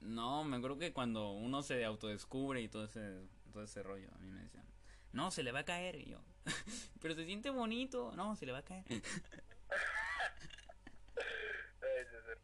No, 0.00 0.44
me 0.44 0.60
creo 0.60 0.78
que 0.78 0.92
cuando 0.92 1.30
uno 1.32 1.62
se 1.62 1.84
autodescubre 1.84 2.60
y 2.60 2.68
todo 2.68 2.84
ese, 2.84 3.20
todo 3.52 3.62
ese 3.62 3.82
rollo, 3.82 4.08
a 4.14 4.18
mí 4.18 4.30
me 4.30 4.42
decían, 4.42 4.66
no, 5.12 5.30
se 5.30 5.42
le 5.42 5.52
va 5.52 5.60
a 5.60 5.64
caer. 5.64 5.96
Y 5.96 6.06
yo, 6.06 6.20
pero 7.00 7.14
se 7.14 7.24
siente 7.24 7.50
bonito. 7.50 8.12
No, 8.16 8.36
se 8.36 8.46
le 8.46 8.52
va 8.52 8.58
a 8.58 8.64
caer. 8.64 8.84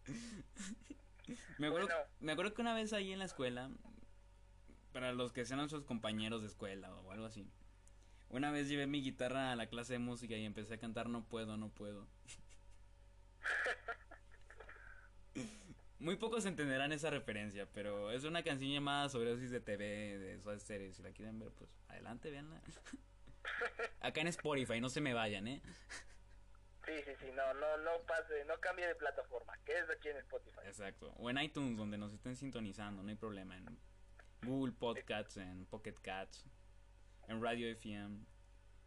Me 1.58 1.66
acuerdo, 1.68 1.88
Bueno. 1.88 2.02
me 2.20 2.32
acuerdo 2.32 2.54
que 2.54 2.62
una 2.62 2.74
vez 2.74 2.92
ahí 2.92 3.12
en 3.12 3.18
la 3.18 3.24
escuela, 3.24 3.70
para 4.92 5.12
los 5.12 5.32
que 5.32 5.44
sean 5.44 5.58
nuestros 5.58 5.84
compañeros 5.84 6.42
de 6.42 6.48
escuela 6.48 6.94
o 6.94 7.12
algo 7.12 7.26
así, 7.26 7.50
una 8.28 8.50
vez 8.50 8.68
llevé 8.68 8.86
mi 8.86 9.02
guitarra 9.02 9.52
a 9.52 9.56
la 9.56 9.66
clase 9.68 9.94
de 9.94 9.98
música 9.98 10.36
y 10.36 10.44
empecé 10.44 10.74
a 10.74 10.78
cantar 10.78 11.08
No 11.08 11.24
puedo, 11.24 11.56
no 11.56 11.70
puedo. 11.70 12.06
Muy 16.06 16.14
pocos 16.14 16.46
entenderán 16.46 16.92
esa 16.92 17.10
referencia, 17.10 17.66
pero 17.74 18.12
es 18.12 18.22
una 18.22 18.44
canción 18.44 18.70
llamada 18.70 19.08
Sobredosis 19.08 19.50
de 19.50 19.58
TV 19.58 20.18
de 20.18 20.40
Soda 20.40 20.56
Stereo. 20.56 20.92
Si 20.92 21.02
la 21.02 21.10
quieren 21.10 21.40
ver, 21.40 21.50
pues 21.50 21.68
adelante, 21.88 22.30
véanla. 22.30 22.62
Acá 24.00 24.20
en 24.20 24.28
Spotify, 24.28 24.80
no 24.80 24.88
se 24.88 25.00
me 25.00 25.14
vayan, 25.14 25.48
¿eh? 25.48 25.60
Sí, 26.84 26.92
sí, 27.04 27.10
sí, 27.18 27.26
no, 27.34 27.52
no, 27.54 27.78
no 27.78 27.90
pase, 28.06 28.44
no 28.44 28.56
cambie 28.60 28.86
de 28.86 28.94
plataforma, 28.94 29.52
que 29.64 29.76
es 29.76 29.90
aquí 29.90 30.08
en 30.10 30.18
Spotify. 30.18 30.60
Exacto. 30.66 31.12
O 31.16 31.28
en 31.28 31.38
iTunes, 31.38 31.76
donde 31.76 31.98
nos 31.98 32.12
estén 32.12 32.36
sintonizando, 32.36 33.02
no 33.02 33.08
hay 33.08 33.16
problema. 33.16 33.56
En 33.56 33.76
Google 34.42 34.74
Podcasts, 34.74 35.38
en 35.38 35.66
Pocket 35.66 35.96
Cats, 36.00 36.46
en 37.26 37.42
Radio 37.42 37.66
FM, 37.66 38.20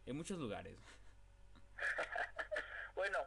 en 0.05 0.15
muchos 0.15 0.39
lugares. 0.39 0.79
Bueno, 2.95 3.19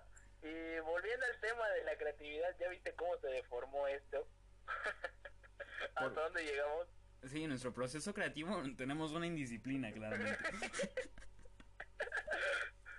y 0.42 0.78
volviendo 0.81 1.24
al 1.26 1.40
tema 1.40 1.68
de 1.70 1.85
la 1.85 1.96
creatividad, 1.96 2.57
¿ya 2.59 2.68
viste 2.68 2.94
cómo 2.94 3.16
se 3.18 3.28
deformó 3.28 3.87
esto? 3.88 4.26
¿Hasta 5.85 6.00
Por- 6.00 6.14
dónde 6.14 6.44
llegamos? 6.44 6.88
Sí, 7.24 7.44
en 7.44 7.50
nuestro 7.50 7.72
proceso 7.72 8.12
creativo 8.12 8.61
tenemos 8.76 9.12
una 9.12 9.26
indisciplina, 9.26 9.92
claramente. 9.92 10.38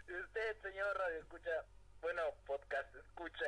Y 0.08 0.14
usted, 0.16 0.62
señor 0.62 0.96
Radio 0.98 1.20
Escucha, 1.20 1.66
bueno, 2.02 2.22
podcast 2.46 2.94
Escucha, 2.96 3.46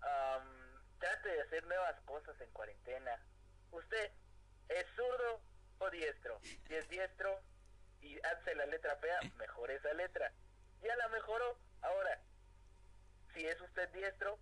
am, 0.00 0.80
trate 0.98 1.28
de 1.28 1.40
hacer 1.42 1.66
nuevas 1.66 2.00
cosas 2.02 2.40
en 2.40 2.50
cuarentena. 2.52 3.18
¿Usted 3.72 4.12
es 4.68 4.86
zurdo 4.94 5.40
o 5.78 5.90
diestro? 5.90 6.38
Si 6.42 6.74
es 6.74 6.88
diestro 6.88 7.40
y 8.00 8.18
hace 8.20 8.54
la 8.54 8.66
letra 8.66 8.94
fea, 8.96 9.18
mejore 9.38 9.74
esa 9.76 9.92
letra. 9.94 10.32
Ya 10.82 10.94
la 10.96 11.08
mejoró. 11.08 11.58
Ahora, 11.82 12.20
si 13.34 13.46
es 13.46 13.60
usted 13.60 13.88
diestro, 13.90 14.38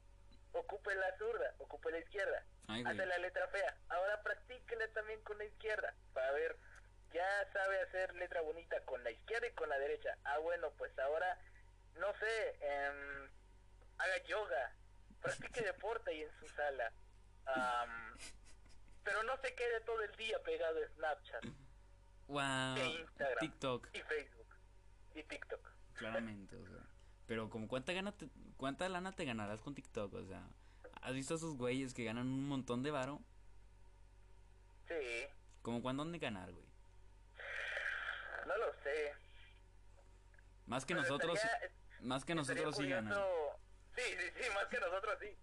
ocupe 0.52 0.94
la 0.94 1.16
zurda, 1.18 1.54
ocupe 1.58 1.90
la 1.90 1.98
izquierda. 1.98 2.44
Ay. 2.68 2.82
Hace 2.86 3.06
la 3.06 3.18
letra 3.18 3.46
fea. 3.48 3.76
Ahora 3.88 4.22
practíquela 4.22 4.86
también 4.88 5.20
con 5.22 5.38
la 5.38 5.44
izquierda 5.44 5.94
para 6.12 6.32
ver. 6.32 6.56
Ya 7.12 7.52
sabe 7.52 7.80
hacer 7.80 8.14
letra 8.16 8.42
bonita 8.42 8.80
con 8.84 9.02
la 9.02 9.10
izquierda 9.10 9.46
y 9.46 9.52
con 9.54 9.68
la 9.68 9.78
derecha. 9.78 10.16
Ah, 10.24 10.38
bueno, 10.38 10.70
pues 10.72 10.96
ahora, 10.98 11.38
no 11.96 12.12
sé, 12.18 12.58
em, 12.60 13.30
haga 13.96 14.18
yoga, 14.24 14.72
practique 15.22 15.62
deporte 15.72 16.10
ahí 16.10 16.22
en 16.22 16.32
su 16.38 16.48
sala. 16.48 16.92
Am, 17.46 18.18
pero 19.04 19.22
no 19.22 19.38
se 19.38 19.54
quede 19.54 19.80
todo 19.80 20.02
el 20.02 20.14
día 20.16 20.38
pegado 20.42 20.84
a 20.84 20.88
Snapchat 20.88 21.44
Wow. 22.26 22.76
e 22.76 22.84
Instagram 23.00 23.38
TikTok, 23.40 23.88
y 23.94 24.02
Facebook 24.02 24.54
y 25.14 25.22
TikTok. 25.22 25.66
claramente, 25.94 26.56
o 26.56 26.66
sea. 26.66 26.84
Pero 27.28 27.48
como 27.50 27.68
cuánta 27.68 27.92
gana 27.92 28.10
te- 28.10 28.28
cuánta 28.56 28.88
lana 28.88 29.12
te 29.12 29.24
ganarás 29.24 29.60
con 29.60 29.74
TikTok, 29.74 30.12
o 30.14 30.24
sea. 30.24 30.42
¿Has 31.02 31.14
visto 31.14 31.34
a 31.34 31.36
esos 31.36 31.56
güeyes 31.56 31.94
que 31.94 32.02
ganan 32.04 32.26
un 32.26 32.48
montón 32.48 32.82
de 32.82 32.90
varo? 32.90 33.20
Sí, 34.88 34.94
Como 35.62 35.80
cuándo 35.82 36.02
han 36.02 36.10
de 36.10 36.18
ganar, 36.18 36.50
güey. 36.50 36.64
no 38.46 38.56
lo 38.56 38.72
sé. 38.82 39.12
Más 40.66 40.84
que 40.86 40.94
Pero 40.94 41.02
nosotros, 41.02 41.38
estaría- 41.38 41.70
más 42.00 42.24
que 42.24 42.34
nosotros 42.34 42.74
sí 42.76 42.88
ganan. 42.88 43.14
Sí, 43.94 44.02
sí, 44.02 44.42
sí, 44.42 44.50
más 44.54 44.66
que 44.66 44.80
nosotros 44.80 45.18
sí. 45.20 45.36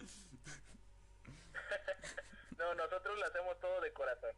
no, 2.58 2.74
nosotros 2.74 3.18
lo 3.18 3.26
hacemos 3.26 3.60
todo 3.60 3.80
de 3.82 3.92
corazón. 3.92 4.30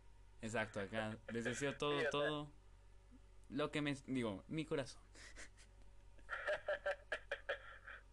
Exacto, 0.42 0.80
acá 0.80 1.16
les 1.28 1.44
deseo 1.44 1.76
todo, 1.76 1.92
Sí, 1.92 1.98
o 1.98 2.00
sea. 2.00 2.10
todo 2.10 2.50
lo 3.50 3.70
que 3.70 3.80
me 3.80 3.94
digo, 4.06 4.44
mi 4.48 4.66
corazón. 4.66 5.00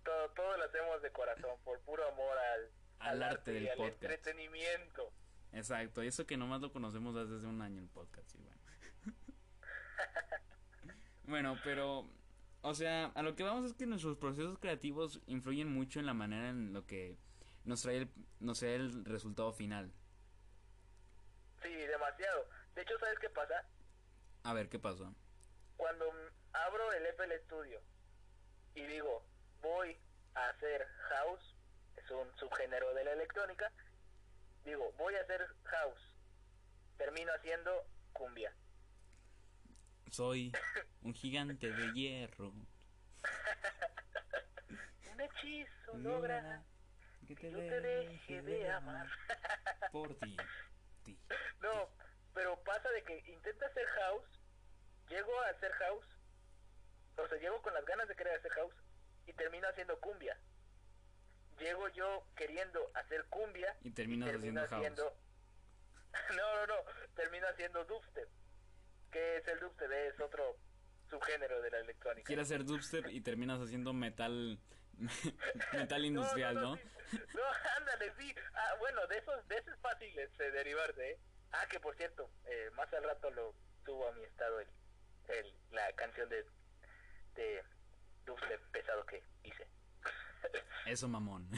Todo, 0.04 0.30
todo 0.32 0.58
lo 0.58 0.64
hacemos 0.66 0.95
de 1.06 1.12
corazón, 1.12 1.52
por 1.64 1.80
puro 1.82 2.08
amor 2.08 2.38
al, 2.38 2.72
Al 3.00 3.24
arte 3.24 3.52
del 3.52 3.64
y 3.64 3.70
al 3.70 3.78
podcast. 3.78 4.04
entretenimiento. 4.04 5.12
Exacto, 5.54 6.04
y 6.04 6.08
eso 6.08 6.26
que 6.26 6.36
nomás 6.36 6.62
lo 6.62 6.74
conocemos 6.74 7.16
desde 7.16 7.38
hace 7.38 7.46
un 7.46 7.62
año 7.62 7.82
el 7.82 7.88
podcast, 7.88 8.28
sí, 8.30 8.40
bueno. 8.40 8.62
bueno, 11.24 11.58
pero, 11.64 12.10
o 12.62 12.74
sea, 12.74 13.06
a 13.16 13.22
lo 13.22 13.36
que 13.36 13.44
vamos 13.44 13.66
es 13.66 13.74
que 13.74 13.86
nuestros 13.86 14.18
procesos 14.18 14.58
creativos 14.60 15.22
influyen 15.28 15.72
mucho 15.72 16.00
en 16.00 16.08
la 16.08 16.14
manera 16.14 16.50
en 16.50 16.74
lo 16.74 16.86
que 16.86 17.18
nos 17.64 17.82
trae 17.84 17.98
el, 17.98 18.10
nos 18.40 18.60
trae 18.60 18.76
el 18.76 19.06
resultado 19.06 19.54
final. 19.54 19.94
Sí, 21.62 21.70
demasiado. 21.74 22.50
De 22.76 22.82
hecho, 22.82 22.98
¿sabes 23.00 23.18
qué 23.20 23.30
pasa? 23.30 23.66
A 24.44 24.54
ver, 24.54 24.68
¿qué 24.70 24.80
pasó? 24.80 25.14
Cuando 25.78 26.06
abro 26.54 26.92
el 26.94 27.06
FL 27.08 27.40
Studio 27.46 27.82
y 28.76 28.84
digo, 28.86 29.26
voy 29.62 29.98
a 30.36 30.50
hacer 30.50 30.88
house, 31.10 31.56
es 31.96 32.12
un 32.12 32.28
subgénero 32.38 32.94
de 32.94 33.04
la 33.04 33.14
electrónica, 33.14 33.72
digo, 34.64 34.92
voy 34.98 35.16
a 35.16 35.22
hacer 35.22 35.46
house, 35.64 36.16
termino 36.98 37.32
haciendo 37.34 37.88
cumbia. 38.14 38.54
Soy 40.12 40.52
un 41.02 41.14
gigante 41.14 41.72
de 41.72 41.94
hierro. 41.94 42.54
Un 45.14 45.22
hechizo 45.22 45.98
logra 45.98 46.62
que 47.26 47.50
yo 47.50 47.58
te 47.58 47.82
deje 47.82 48.42
de 48.42 48.70
amar. 48.70 49.08
por 49.92 50.14
ti. 50.20 50.38
ti. 51.04 51.18
No, 51.62 51.90
pero 52.34 52.62
pasa 52.64 52.90
de 52.92 53.04
que 53.04 53.24
intenta 53.32 53.66
hacer 53.66 53.88
house, 53.88 54.42
llego 55.08 55.42
a 55.42 55.50
hacer 55.50 55.72
house, 55.72 56.06
o 57.18 57.28
sea, 57.28 57.38
llego 57.40 57.62
con 57.62 57.74
las 57.74 57.86
ganas 57.86 58.08
de 58.10 58.16
querer 58.16 58.38
hacer 58.38 58.52
house 58.52 58.76
y 59.26 59.34
termino 59.34 59.68
haciendo 59.68 60.00
cumbia. 60.00 60.38
Llego 61.60 61.88
yo 61.90 62.28
queriendo 62.36 62.92
hacer 62.96 63.26
cumbia 63.26 63.76
Y 63.82 63.92
terminas 63.92 64.30
termino 64.30 64.62
haciendo 64.62 65.06
haciendo... 65.06 65.26
No, 66.38 66.56
no, 66.56 66.68
no, 66.68 66.76
termino 67.14 67.48
haciendo 67.48 67.84
dubstep. 67.86 68.30
¿Qué 69.12 69.38
es 69.38 69.48
el 69.48 69.60
dubstep? 69.60 69.92
Es 69.92 70.20
otro 70.20 70.58
subgénero 71.10 71.62
de 71.62 71.72
la 71.72 71.80
electrónica. 71.80 72.26
Quieres 72.26 72.48
hacer 72.48 72.64
dubstep 72.64 73.08
y 73.08 73.22
terminas 73.22 73.60
haciendo 73.60 73.94
metal 73.94 74.60
metal 75.74 76.02
No, 76.02 76.08
industrial, 76.08 76.56
¿no? 76.56 76.78
sí. 76.78 77.20
No, 77.34 77.42
ándale, 77.78 78.14
sí. 78.18 78.34
Ah, 78.54 78.76
bueno, 78.80 79.06
de 79.08 79.18
esos, 79.18 79.48
de 79.48 79.58
esos 79.58 79.78
fáciles 79.80 80.38
de 80.38 80.52
derivarse, 80.52 81.12
¿eh? 81.12 81.20
Ah, 81.52 81.66
que 81.70 81.80
por 81.80 81.96
cierto, 81.96 82.30
eh, 82.46 82.70
más 82.76 82.92
al 82.94 83.04
rato 83.04 83.30
lo 83.32 83.54
tuvo 83.84 84.08
a 84.08 84.12
mi 84.14 84.24
estado 84.24 84.60
el, 84.60 84.68
el, 85.30 85.54
la 85.72 85.92
canción 85.94 86.28
de, 86.30 86.46
de 87.36 87.64
dubstep 88.26 88.62
pesado 88.72 89.06
que 89.06 89.24
hice. 89.44 89.68
Eso 90.86 91.08
mamón. 91.08 91.50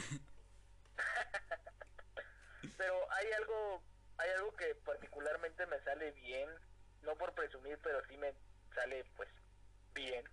Pero 2.76 3.12
hay 3.12 3.32
algo, 3.32 3.82
hay 4.16 4.30
algo 4.30 4.54
que 4.56 4.74
particularmente 4.76 5.66
me 5.66 5.80
sale 5.80 6.12
bien, 6.12 6.48
no 7.02 7.14
por 7.16 7.34
presumir, 7.34 7.78
pero 7.82 8.04
sí 8.06 8.16
me 8.16 8.32
sale 8.74 9.04
pues 9.16 9.28
bien, 9.94 10.24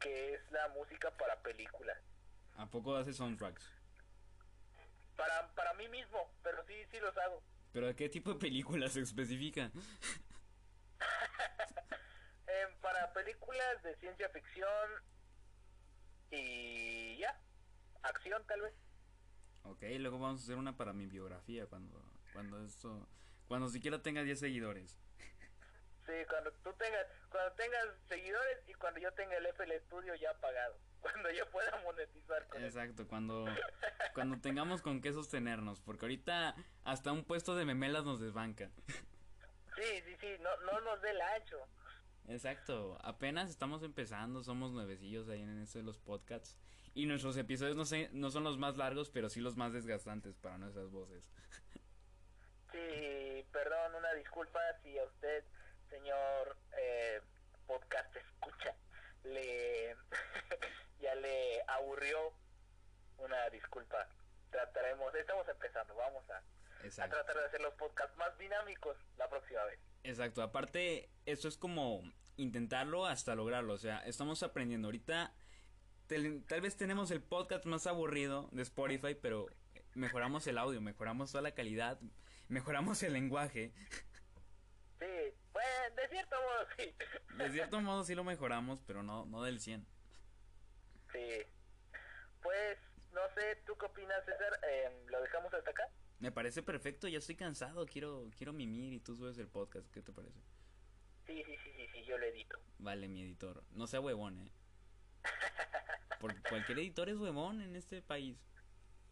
que 0.00 0.34
es 0.34 0.50
la 0.50 0.68
música 0.68 1.10
para 1.16 1.40
películas. 1.42 1.98
¿A 2.56 2.66
poco 2.66 2.96
haces 2.96 3.16
soundtracks? 3.16 3.72
Para, 5.16 5.48
para 5.54 5.72
mí 5.74 5.88
mismo, 5.88 6.30
pero 6.42 6.64
sí, 6.66 6.74
sí 6.90 7.00
los 7.00 7.16
hago. 7.16 7.42
¿Pero 7.72 7.86
de 7.86 7.96
qué 7.96 8.08
tipo 8.08 8.32
de 8.32 8.38
películas 8.38 8.92
se 8.92 9.00
especifica? 9.00 9.70
Para 12.88 13.12
películas 13.12 13.82
de 13.82 13.94
ciencia 13.96 14.30
ficción 14.30 14.88
y 16.30 17.18
ya, 17.18 17.38
acción 18.02 18.42
tal 18.46 18.62
vez. 18.62 18.72
Ok, 19.64 19.82
luego 19.98 20.18
vamos 20.18 20.40
a 20.40 20.44
hacer 20.44 20.56
una 20.56 20.74
para 20.74 20.94
mi 20.94 21.06
biografía 21.06 21.66
cuando 21.66 22.02
cuando 22.32 22.64
esto 22.64 23.06
cuando 23.46 23.68
siquiera 23.68 24.00
tenga 24.00 24.22
10 24.22 24.40
seguidores. 24.40 24.98
Sí, 26.06 26.14
cuando 26.30 26.50
tú 26.64 26.72
tengas, 26.78 27.06
cuando 27.28 27.52
tengas 27.56 27.84
seguidores 28.08 28.58
y 28.66 28.72
cuando 28.72 29.00
yo 29.00 29.12
tenga 29.12 29.36
el 29.36 29.44
FL 29.44 29.80
Studio 29.80 30.14
ya 30.14 30.32
pagado, 30.40 30.78
cuando 31.02 31.30
yo 31.30 31.44
pueda 31.50 31.78
monetizar 31.84 32.46
con 32.48 32.64
eso. 32.64 32.78
Exacto, 32.78 33.06
cuando 33.06 33.44
cuando 34.14 34.40
tengamos 34.40 34.80
con 34.80 35.02
qué 35.02 35.12
sostenernos, 35.12 35.82
porque 35.82 36.06
ahorita 36.06 36.54
hasta 36.84 37.12
un 37.12 37.24
puesto 37.24 37.54
de 37.54 37.66
memelas 37.66 38.04
nos 38.04 38.18
desbanca. 38.18 38.70
Sí, 39.76 40.02
sí, 40.06 40.16
sí, 40.22 40.36
no, 40.40 40.56
no 40.72 40.80
nos 40.80 41.02
dé 41.02 41.10
el 41.10 41.20
ancho. 41.20 41.68
Exacto, 42.28 42.98
apenas 43.00 43.48
estamos 43.48 43.82
empezando, 43.82 44.42
somos 44.42 44.72
nuevecillos 44.72 45.28
ahí 45.30 45.42
en 45.42 45.62
esto 45.62 45.78
de 45.78 45.84
los 45.84 45.98
podcasts 45.98 46.58
y 46.92 47.06
nuestros 47.06 47.38
episodios 47.38 47.74
no 47.74 47.86
sé, 47.86 48.10
no 48.12 48.30
son 48.30 48.44
los 48.44 48.58
más 48.58 48.76
largos, 48.76 49.08
pero 49.08 49.30
sí 49.30 49.40
los 49.40 49.56
más 49.56 49.72
desgastantes 49.72 50.36
para 50.36 50.58
nuestras 50.58 50.90
voces. 50.90 51.30
Sí, 52.70 53.46
perdón, 53.50 53.94
una 53.94 54.12
disculpa 54.12 54.60
si 54.82 54.98
a 54.98 55.04
usted, 55.04 55.42
señor 55.88 56.54
eh, 56.76 57.18
podcast 57.66 58.14
escucha, 58.14 58.76
le 59.24 59.96
ya 61.00 61.14
le 61.14 61.62
aburrió 61.66 62.34
una 63.16 63.48
disculpa. 63.48 64.06
Trataremos, 64.50 65.14
estamos 65.14 65.48
empezando, 65.48 65.94
vamos 65.94 66.22
a, 66.28 66.42
a 67.02 67.08
tratar 67.08 67.36
de 67.38 67.44
hacer 67.46 67.60
los 67.62 67.72
podcasts 67.74 68.16
más 68.18 68.36
dinámicos 68.36 68.98
la 69.16 69.30
próxima 69.30 69.64
vez. 69.64 69.80
Exacto, 70.02 70.42
aparte, 70.42 71.10
esto 71.26 71.48
es 71.48 71.56
como 71.56 72.02
intentarlo 72.36 73.06
hasta 73.06 73.34
lograrlo, 73.34 73.74
o 73.74 73.78
sea, 73.78 73.98
estamos 74.00 74.42
aprendiendo. 74.42 74.88
Ahorita 74.88 75.34
tal 76.06 76.60
vez 76.60 76.76
tenemos 76.76 77.10
el 77.10 77.20
podcast 77.22 77.66
más 77.66 77.86
aburrido 77.86 78.48
de 78.52 78.62
Spotify, 78.62 79.14
pero 79.14 79.46
mejoramos 79.94 80.46
el 80.46 80.56
audio, 80.58 80.80
mejoramos 80.80 81.32
toda 81.32 81.42
la 81.42 81.52
calidad, 81.52 81.98
mejoramos 82.48 83.02
el 83.02 83.12
lenguaje. 83.12 83.72
Sí, 84.98 85.34
pues 85.52 85.96
de 85.96 86.08
cierto 86.08 86.36
modo 86.36 86.66
sí. 86.76 86.94
De 87.36 87.50
cierto 87.50 87.80
modo 87.80 88.04
sí 88.04 88.14
lo 88.14 88.24
mejoramos, 88.24 88.80
pero 88.86 89.02
no, 89.02 89.26
no 89.26 89.42
del 89.42 89.60
100. 89.60 89.86
Sí. 91.12 91.42
Pues, 92.42 92.78
no 93.12 93.20
sé, 93.34 93.56
¿tú 93.66 93.76
qué 93.76 93.86
opinas, 93.86 94.24
César? 94.24 94.58
Em, 94.62 95.06
¿Lo 95.06 95.20
dejamos 95.20 95.52
hasta 95.52 95.70
acá? 95.70 95.88
Me 96.18 96.32
parece 96.32 96.62
perfecto, 96.62 97.06
ya 97.06 97.18
estoy 97.18 97.36
cansado, 97.36 97.86
quiero 97.86 98.30
quiero 98.36 98.52
mimir 98.52 98.92
y 98.92 99.00
tú 99.00 99.14
subes 99.14 99.38
el 99.38 99.48
podcast, 99.48 99.88
¿qué 99.92 100.02
te 100.02 100.12
parece? 100.12 100.40
Sí, 101.26 101.42
sí, 101.44 101.56
sí, 101.62 101.70
sí, 101.76 101.86
sí, 101.92 102.04
yo 102.04 102.18
lo 102.18 102.26
edito. 102.26 102.58
Vale, 102.78 103.06
mi 103.06 103.22
editor. 103.22 103.62
No 103.72 103.86
sea 103.86 104.00
huevón, 104.00 104.38
¿eh? 104.40 104.52
Porque 106.20 106.40
cualquier 106.48 106.78
editor 106.78 107.08
es 107.08 107.16
huevón 107.16 107.60
en 107.60 107.76
este 107.76 108.02
país. 108.02 108.36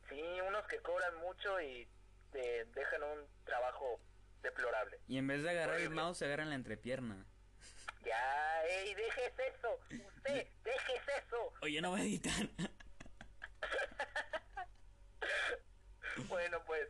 Sí, 0.09 0.21
unos 0.49 0.67
que 0.67 0.79
cobran 0.81 1.15
mucho 1.19 1.61
y 1.61 1.87
te 2.33 2.65
dejan 2.65 3.03
un 3.03 3.27
trabajo 3.45 4.01
deplorable. 4.43 4.99
Y 5.09 5.19
en 5.19 5.27
vez 5.27 5.43
de 5.43 5.51
agarrar 5.51 5.81
el 5.81 5.91
mouse, 5.91 6.19
se 6.19 6.25
agarran 6.25 6.49
la 6.49 6.57
entrepierna. 6.57 7.27
Ya, 8.05 8.65
ey, 8.67 8.95
dejes 8.95 9.33
eso. 9.57 9.81
Usted, 9.91 10.47
dejes 10.65 11.03
eso. 11.25 11.53
Oye, 11.61 11.81
no 11.81 11.91
voy 11.91 12.01
a 12.01 12.05
editar. 12.05 12.49
bueno, 16.29 16.63
pues, 16.67 16.89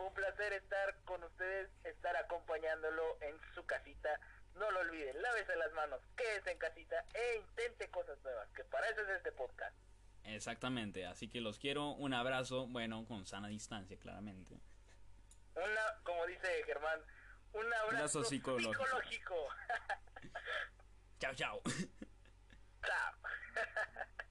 fue 0.00 0.08
un 0.08 0.14
placer 0.14 0.54
estar 0.54 0.96
con 1.04 1.22
ustedes, 1.22 1.68
estar 1.84 2.16
acompañándolo 2.16 3.18
en 3.20 3.36
su 3.54 3.66
casita. 3.66 4.18
No 4.54 4.70
lo 4.70 4.80
olviden, 4.80 5.20
lávese 5.20 5.54
las 5.56 5.70
manos, 5.74 6.00
quédese 6.16 6.52
en 6.52 6.58
casita 6.58 7.04
e 7.12 7.36
intente 7.36 7.90
cosas 7.90 8.18
nuevas, 8.22 8.48
que 8.52 8.64
para 8.64 8.88
eso 8.88 9.02
es 9.02 9.10
este 9.10 9.30
podcast. 9.32 9.76
Exactamente, 10.24 11.04
así 11.04 11.28
que 11.28 11.42
los 11.42 11.58
quiero, 11.58 11.90
un 11.90 12.14
abrazo, 12.14 12.66
bueno, 12.66 13.04
con 13.06 13.26
sana 13.26 13.48
distancia, 13.48 13.98
claramente. 13.98 14.58
Una, 15.54 16.02
como 16.02 16.24
dice 16.26 16.48
Germán, 16.64 17.00
un 17.52 17.74
abrazo, 17.74 18.24
psicológico. 18.24 19.48
chao, 21.18 21.34
chao. 21.34 21.62
Chao. 22.82 23.12